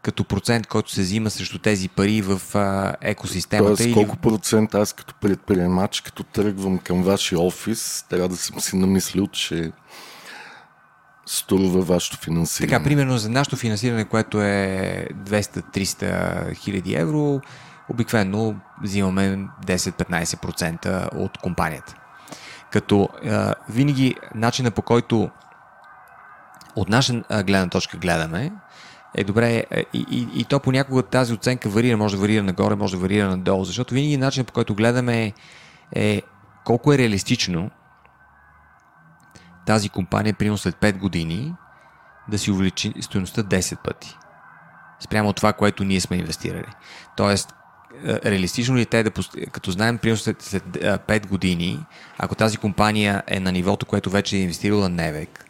[0.02, 3.76] като процент, който се взима срещу тези пари в а, екосистемата.
[3.76, 4.20] Тоест, колко или...
[4.20, 9.72] процент аз като предприемач, като тръгвам към вашия офис, трябва да съм си намислил, че
[11.26, 12.70] струва вашето финансиране.
[12.70, 17.40] Така, примерно за нашето финансиране, което е 200-300 хиляди евро,
[17.88, 21.94] обикновено взимаме 10-15% от компанията.
[22.70, 25.30] Като а, винаги начина по който
[26.80, 28.52] от наша гледна точка гледаме,
[29.14, 29.64] е добре.
[29.70, 33.00] Е, и, и, и то понякога тази оценка варира, може да варира нагоре, може да
[33.00, 35.32] варира надолу, защото винаги начинът по който гледаме е,
[35.92, 36.22] е
[36.64, 37.70] колко е реалистично
[39.66, 41.54] тази компания, примерно след 5 години,
[42.28, 44.16] да си увеличи стоеността 10 пъти.
[45.00, 46.72] Спрямо това, което ние сме инвестирали.
[47.16, 47.54] Тоест,
[48.04, 49.10] е, реалистично ли е те да,
[49.52, 51.86] като знаем, примерно след, след 5 години,
[52.18, 55.47] ако тази компания е на нивото, което вече е инвестирала Невек,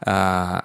[0.00, 0.60] а,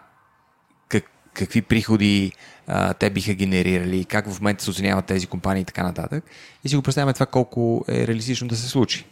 [0.89, 2.31] как, какви приходи
[2.67, 6.23] а, те биха генерирали, как в момента се оценяват тези компании и така нататък.
[6.63, 9.05] И си го представяме това колко е реалистично да се случи.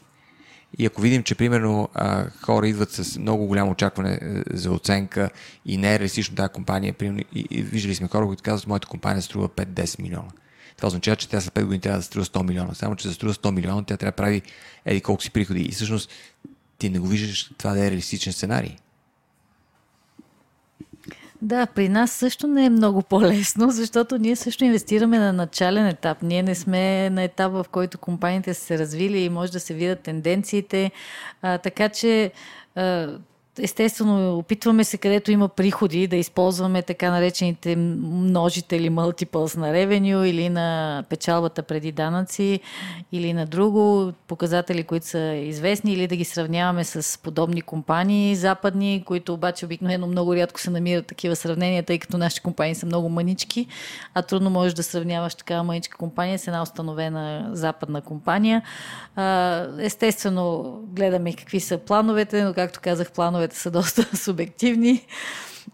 [0.77, 5.29] И ако видим, че примерно а, хора идват с много голямо очакване е, за оценка
[5.65, 8.87] и не е реалистично тази компания, примерно, и, и виждали сме хора, които казват, моята
[8.87, 10.29] компания струва 5-10 милиона.
[10.77, 12.73] Това означава, че тя след 5 години трябва да струва 100 милиона.
[12.73, 14.41] Само, че за струва 100 милиона, тя трябва да прави
[14.85, 15.61] еди колко си приходи.
[15.61, 16.09] И всъщност
[16.77, 18.75] ти не го виждаш това да е реалистичен сценарий.
[21.43, 26.17] Да, при нас също не е много по-лесно, защото ние също инвестираме на начален етап.
[26.21, 29.73] Ние не сме на етап, в който компаниите са се развили и може да се
[29.73, 30.91] видят тенденциите.
[31.41, 32.31] А, така че
[33.59, 40.49] естествено, опитваме се където има приходи да използваме така наречените множители multiples на ревеню или
[40.49, 42.59] на печалбата преди данъци
[43.11, 49.03] или на друго показатели, които са известни или да ги сравняваме с подобни компании западни,
[49.05, 53.09] които обаче обикновено много рядко се намират такива сравнения, тъй като нашите компании са много
[53.09, 53.67] манички,
[54.13, 58.61] а трудно можеш да сравняваш такава маничка компания с една установена западна компания.
[59.79, 65.05] Естествено, гледаме какви са плановете, но както казах, плановете са доста субективни.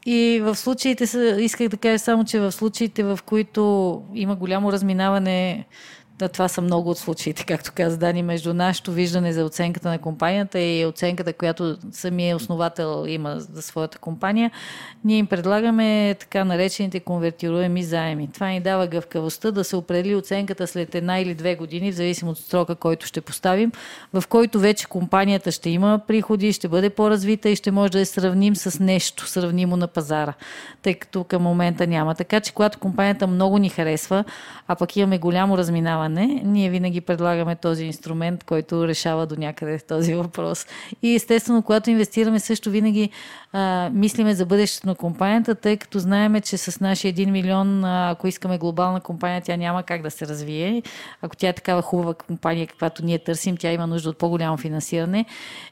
[0.06, 1.04] И в случаите,
[1.40, 5.66] исках да кажа само, че в случаите, в които има голямо разминаване
[6.28, 10.60] това са много от случаите, както каза Дани, между нашето виждане за оценката на компанията
[10.60, 14.52] и оценката, която самия основател има за своята компания.
[15.04, 18.30] Ние им предлагаме така наречените конвертируеми заеми.
[18.34, 22.42] Това ни дава гъвкавостта да се определи оценката след една или две години, в зависимост
[22.42, 23.72] от срока, който ще поставим,
[24.14, 28.06] в който вече компанията ще има приходи, ще бъде по-развита и ще може да я
[28.06, 30.34] сравним с нещо сравнимо на пазара,
[30.82, 32.16] тъй като към момента няма.
[32.16, 34.24] Така че, когато компанията много ни харесва,
[34.68, 39.80] а пък имаме голямо разминаване, не, ние винаги предлагаме този инструмент, който решава до някъде
[39.80, 40.66] този въпрос.
[41.02, 43.10] И естествено, когато инвестираме, също винаги
[43.54, 48.28] а, мислиме за бъдещето на компанията, тъй като знаеме, че с нашия 1 милион, ако
[48.28, 50.84] искаме глобална компания, тя няма как да се развие.
[51.22, 55.26] Ако тя е такава хубава компания, каквато ние търсим, тя има нужда от по-голямо финансиране.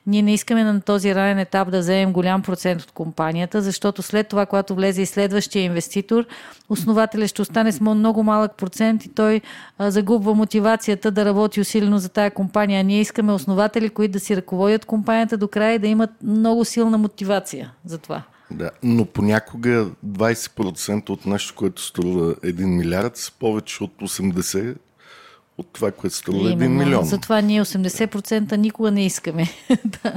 [0.07, 4.27] Ние не искаме на този ранен етап да вземем голям процент от компанията, защото след
[4.27, 6.26] това, когато влезе и следващия инвеститор,
[6.69, 9.41] основателят ще остане с много малък процент и той
[9.77, 12.83] а, загубва мотивацията да работи усилено за тая компания.
[12.83, 16.97] Ние искаме основатели, които да си ръководят компанията до края и да имат много силна
[16.97, 18.23] мотивация за това.
[18.51, 24.75] Да, но понякога 20% от нещо, което струва 1 милиард, са повече от 80%
[25.57, 27.05] от това, което струва 1 милион.
[27.05, 29.47] Затова ние 80% никога не искаме.
[29.85, 30.13] да.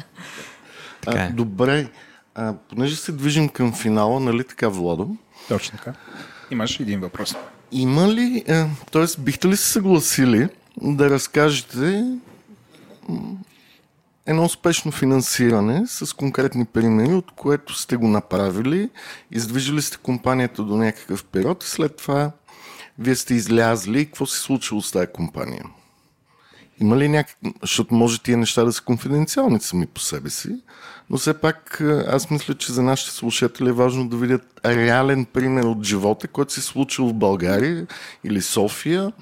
[1.07, 1.31] а, е.
[1.33, 1.89] добре,
[2.35, 5.17] а, понеже се движим към финала, нали така, Владо?
[5.49, 5.93] Точно така.
[6.51, 7.37] Имаш един въпрос.
[7.73, 8.45] Има ли,
[8.93, 9.21] т.е.
[9.21, 10.49] бихте ли се съгласили
[10.83, 12.05] да разкажете
[14.27, 18.91] едно успешно финансиране с конкретни примери, от което сте го направили,
[19.31, 22.31] издвижили сте компанията до някакъв период и след това
[22.99, 24.07] вие сте излязли.
[24.07, 25.65] Какво се случило с тази компания?
[26.81, 27.37] Има ли някак...
[27.63, 30.61] Защото може тия неща да са конфиденциални сами по себе си,
[31.11, 35.65] но все пак аз мисля, че за нашите слушатели е важно да видят реален пример
[35.65, 37.87] от живота, който се е случил в България
[38.25, 39.13] или София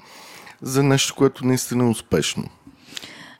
[0.61, 2.49] за нещо, което наистина е успешно.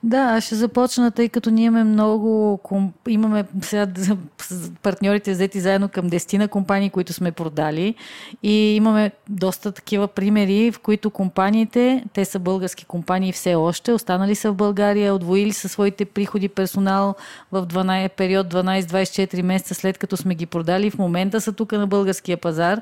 [0.03, 2.59] Да, ще започна, тъй като ние имаме много,
[3.07, 3.87] имаме сега
[4.83, 7.95] партньорите взети заедно към 10 на компании, които сме продали.
[8.43, 14.35] И имаме доста такива примери, в които компаниите, те са български компании все още, останали
[14.35, 17.15] са в България, отвоили са своите приходи персонал
[17.51, 21.87] в 12, период 12-24 месеца след като сме ги продали, в момента са тук на
[21.87, 22.81] българския пазар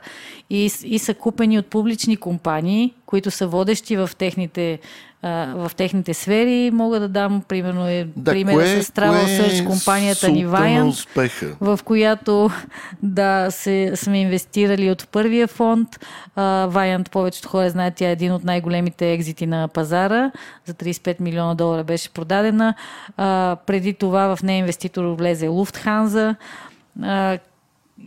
[0.49, 4.79] и, и са купени от публични компании, които са водещи в техните
[5.23, 6.71] в техните сфери.
[6.73, 10.93] Мога да дам, примерно, е, да, примера кое, с Travel Search, компанията ни Ваян,
[11.61, 12.49] в която
[13.03, 15.89] да, се, сме инвестирали от първия фонд.
[16.67, 20.31] Ваянт, повечето хора знаят, тя е един от най-големите екзити на пазара.
[20.65, 22.73] За 35 милиона долара беше продадена.
[23.17, 26.35] А, преди това в нея инвеститор влезе Луфтханза,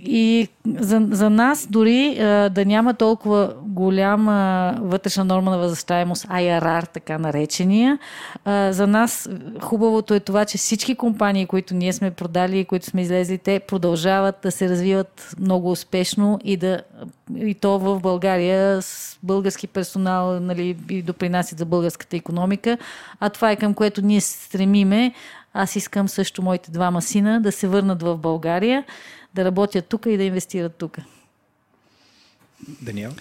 [0.05, 0.49] и
[0.79, 7.19] за, за нас дори а, да няма толкова голяма вътрешна норма на възвръщаемост, IRR, така
[7.19, 7.99] наречения,
[8.45, 9.29] а, за нас
[9.61, 13.61] хубавото е това, че всички компании, които ние сме продали и които сме излезли, те
[13.61, 16.81] продължават да се развиват много успешно и, да,
[17.37, 22.79] и то в България с български персонал нали, и допринасят за българската економика.
[23.21, 25.13] А това е към което ние стремиме.
[25.55, 28.85] Аз искам също моите двама сина да се върнат в България
[29.35, 30.99] да работят тук и да инвестират тук.
[32.83, 33.13] Даниел?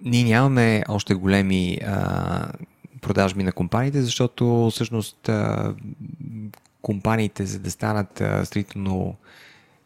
[0.00, 2.52] Ние нямаме още големи а,
[3.00, 5.74] продажби на компаниите, защото всъщност а,
[6.82, 9.16] компаниите, за да станат а, стритно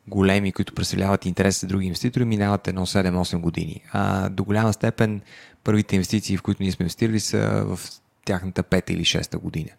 [0.09, 3.81] големи, които представляват интерес за други инвеститори, минават едно 7-8 години.
[3.93, 5.21] А до голяма степен
[5.65, 7.81] първите инвестиции, в които ние сме инвестирали, са в
[8.25, 9.71] тяхната пета или шеста година.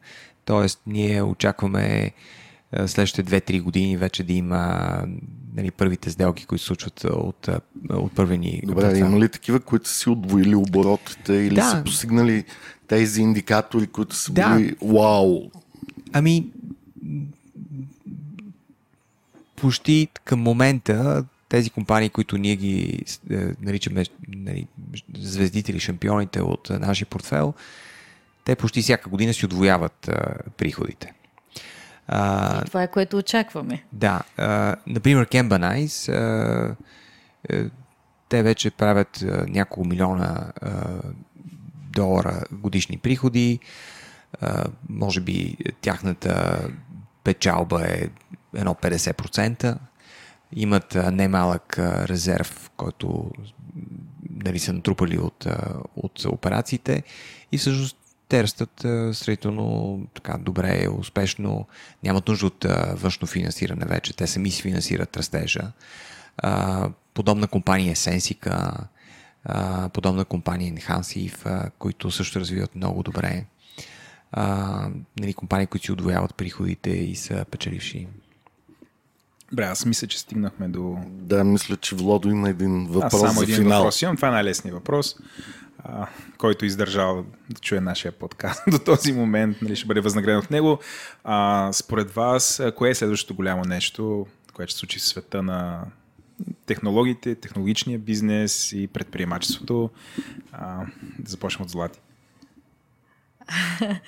[0.46, 2.12] Тоест, ние очакваме е,
[2.78, 5.04] следващите 2-3 години вече да има
[5.56, 7.50] нали, първите сделки, които се случват от,
[7.90, 8.62] от първи ни.
[8.66, 11.70] Добре, има ли такива, които са си отвоили оборотите или да.
[11.70, 12.44] са постигнали
[12.88, 14.56] тези индикатори, които са да.
[14.56, 15.52] били вау?
[16.14, 16.48] Ами,
[19.56, 24.68] почти към момента тези компании, които ние ги е, наричаме нали,
[25.18, 27.54] звездите или шампионите от нашия портфел,
[28.46, 30.10] те почти всяка година си отвояват
[30.58, 31.14] приходите.
[32.08, 33.84] А, това е което очакваме.
[33.94, 34.22] Да.
[34.38, 35.26] А, например,
[36.10, 36.76] а,
[38.30, 40.72] те вече правят а, няколко милиона а,
[41.94, 43.60] долара годишни приходи.
[44.42, 46.64] А, може би тяхната
[47.24, 48.10] печалба е
[48.56, 49.78] едно 50%.
[50.52, 53.32] Имат а, немалък а, резерв, който
[54.30, 55.48] нали, са натрупали от,
[55.96, 57.04] от операциите
[57.52, 57.98] и всъщност
[58.34, 58.72] те растат
[59.16, 61.68] сравнително така добре, успешно,
[62.04, 65.72] нямат нужда от външно финансиране вече, те сами си финансират растежа.
[67.14, 68.78] Подобна компания е Sensica,
[69.94, 73.46] подобна компания е Enhansive, които също развиват много добре.
[75.20, 78.08] Нали, компании, които си удвояват приходите и са печеливши.
[79.50, 80.98] Добре, аз мисля, че стигнахме до...
[81.08, 83.80] Да, мисля, че Владо има един въпрос аз само за един финал.
[83.80, 84.16] въпрос имам.
[84.16, 85.16] Това е най-лесният въпрос,
[86.38, 90.80] който издържал да чуе нашия подкаст до този момент, нали, ще бъде възнаграден от него.
[91.24, 95.86] А, според вас, кое е следващото голямо нещо, което ще случи в света на
[96.66, 99.90] технологиите, технологичния бизнес и предприемачеството?
[100.52, 100.86] А,
[101.20, 102.00] да започнем от Злати.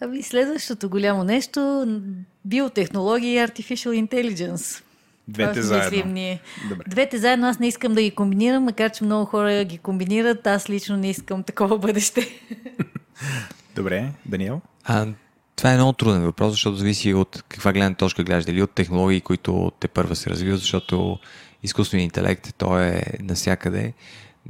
[0.00, 1.86] Ами следващото голямо нещо
[2.44, 4.83] биотехнология и artificial intelligence.
[5.28, 6.12] Двете заедно.
[6.12, 6.40] Ние.
[6.68, 6.84] Добре.
[6.88, 10.46] Двете заедно аз не искам да ги комбинирам, макар че много хора ги комбинират.
[10.46, 12.28] Аз лично не искам такова бъдеще.
[13.76, 14.60] Добре, Даниел?
[14.84, 15.06] А,
[15.56, 18.44] това е много труден въпрос, защото зависи от каква гледна точка гледаш.
[18.44, 21.18] Дали от технологии, които те първа се развиват, защото
[21.62, 23.92] изкуственият интелект, той е навсякъде.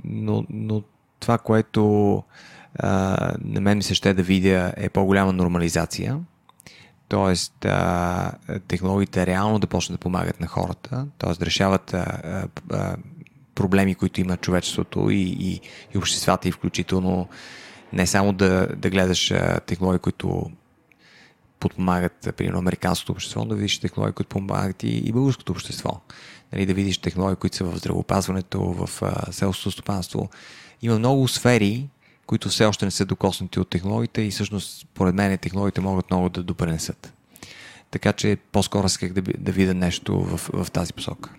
[0.04, 0.82] Но, но
[1.20, 2.22] това, което
[2.78, 2.88] а,
[3.44, 6.20] на мен ми се ще да видя е по-голяма нормализация.
[7.08, 8.32] Тоест, а,
[8.68, 11.34] технологиите реално да почнат да помагат на хората, т.е.
[11.34, 12.96] да решават а, а,
[13.54, 15.60] проблеми, които има човечеството и, и,
[15.94, 17.28] и обществата, и включително
[17.92, 20.50] не само да, да гледаш а, технологии, които
[21.60, 26.00] подпомагат, примерно, американското общество, но да видиш технологии, които помагат и, и българското общество.
[26.52, 28.88] Нали, да видиш технологии, които са в здравеопазването, в
[29.30, 30.28] селското стопанство.
[30.82, 31.88] Има много сфери,
[32.26, 36.28] които все още не са докоснати от технологиите и всъщност, според мен, технологиите могат много
[36.28, 37.12] да допренесат.
[37.90, 41.30] Така че по-скоро исках да, да видя нещо в, в тази посока.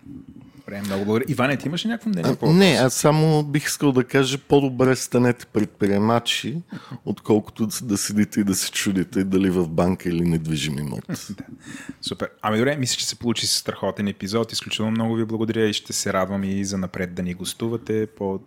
[0.65, 1.31] Добре, много благодаря.
[1.31, 2.35] Иване, ти имаш ли някакво мнение?
[2.41, 6.61] А, не, аз само бих искал да кажа по-добре станете предприемачи,
[7.05, 11.05] отколкото да седите и да се чудите дали в банка или недвижим имот.
[11.07, 11.43] да.
[12.01, 12.29] Супер.
[12.41, 14.51] Ами добре, мисля, че се получи страхотен епизод.
[14.51, 18.39] Изключително много ви благодаря и ще се радвам и за напред да ни гостувате по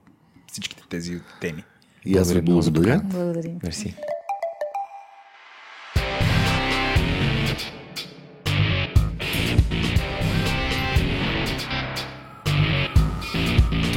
[0.52, 1.64] всичките тези теми.
[2.04, 3.00] И аз ви благодаря.
[3.04, 3.58] Благодарим.
[3.62, 3.94] Мерси.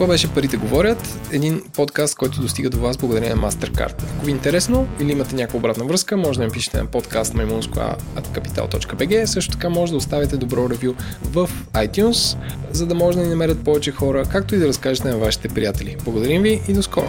[0.01, 4.03] Това беше Парите говорят, един подкаст, който достига до вас благодарение на MasterCard.
[4.15, 7.33] Ако ви е интересно или имате някаква обратна връзка, може да ми пишете на подкаст
[7.33, 9.25] maimunsko.capital.bg.
[9.25, 12.37] Също така може да оставите добро ревю в iTunes,
[12.71, 15.97] за да може да ни намерят повече хора, както и да разкажете на вашите приятели.
[16.03, 17.07] Благодарим ви и до скоро!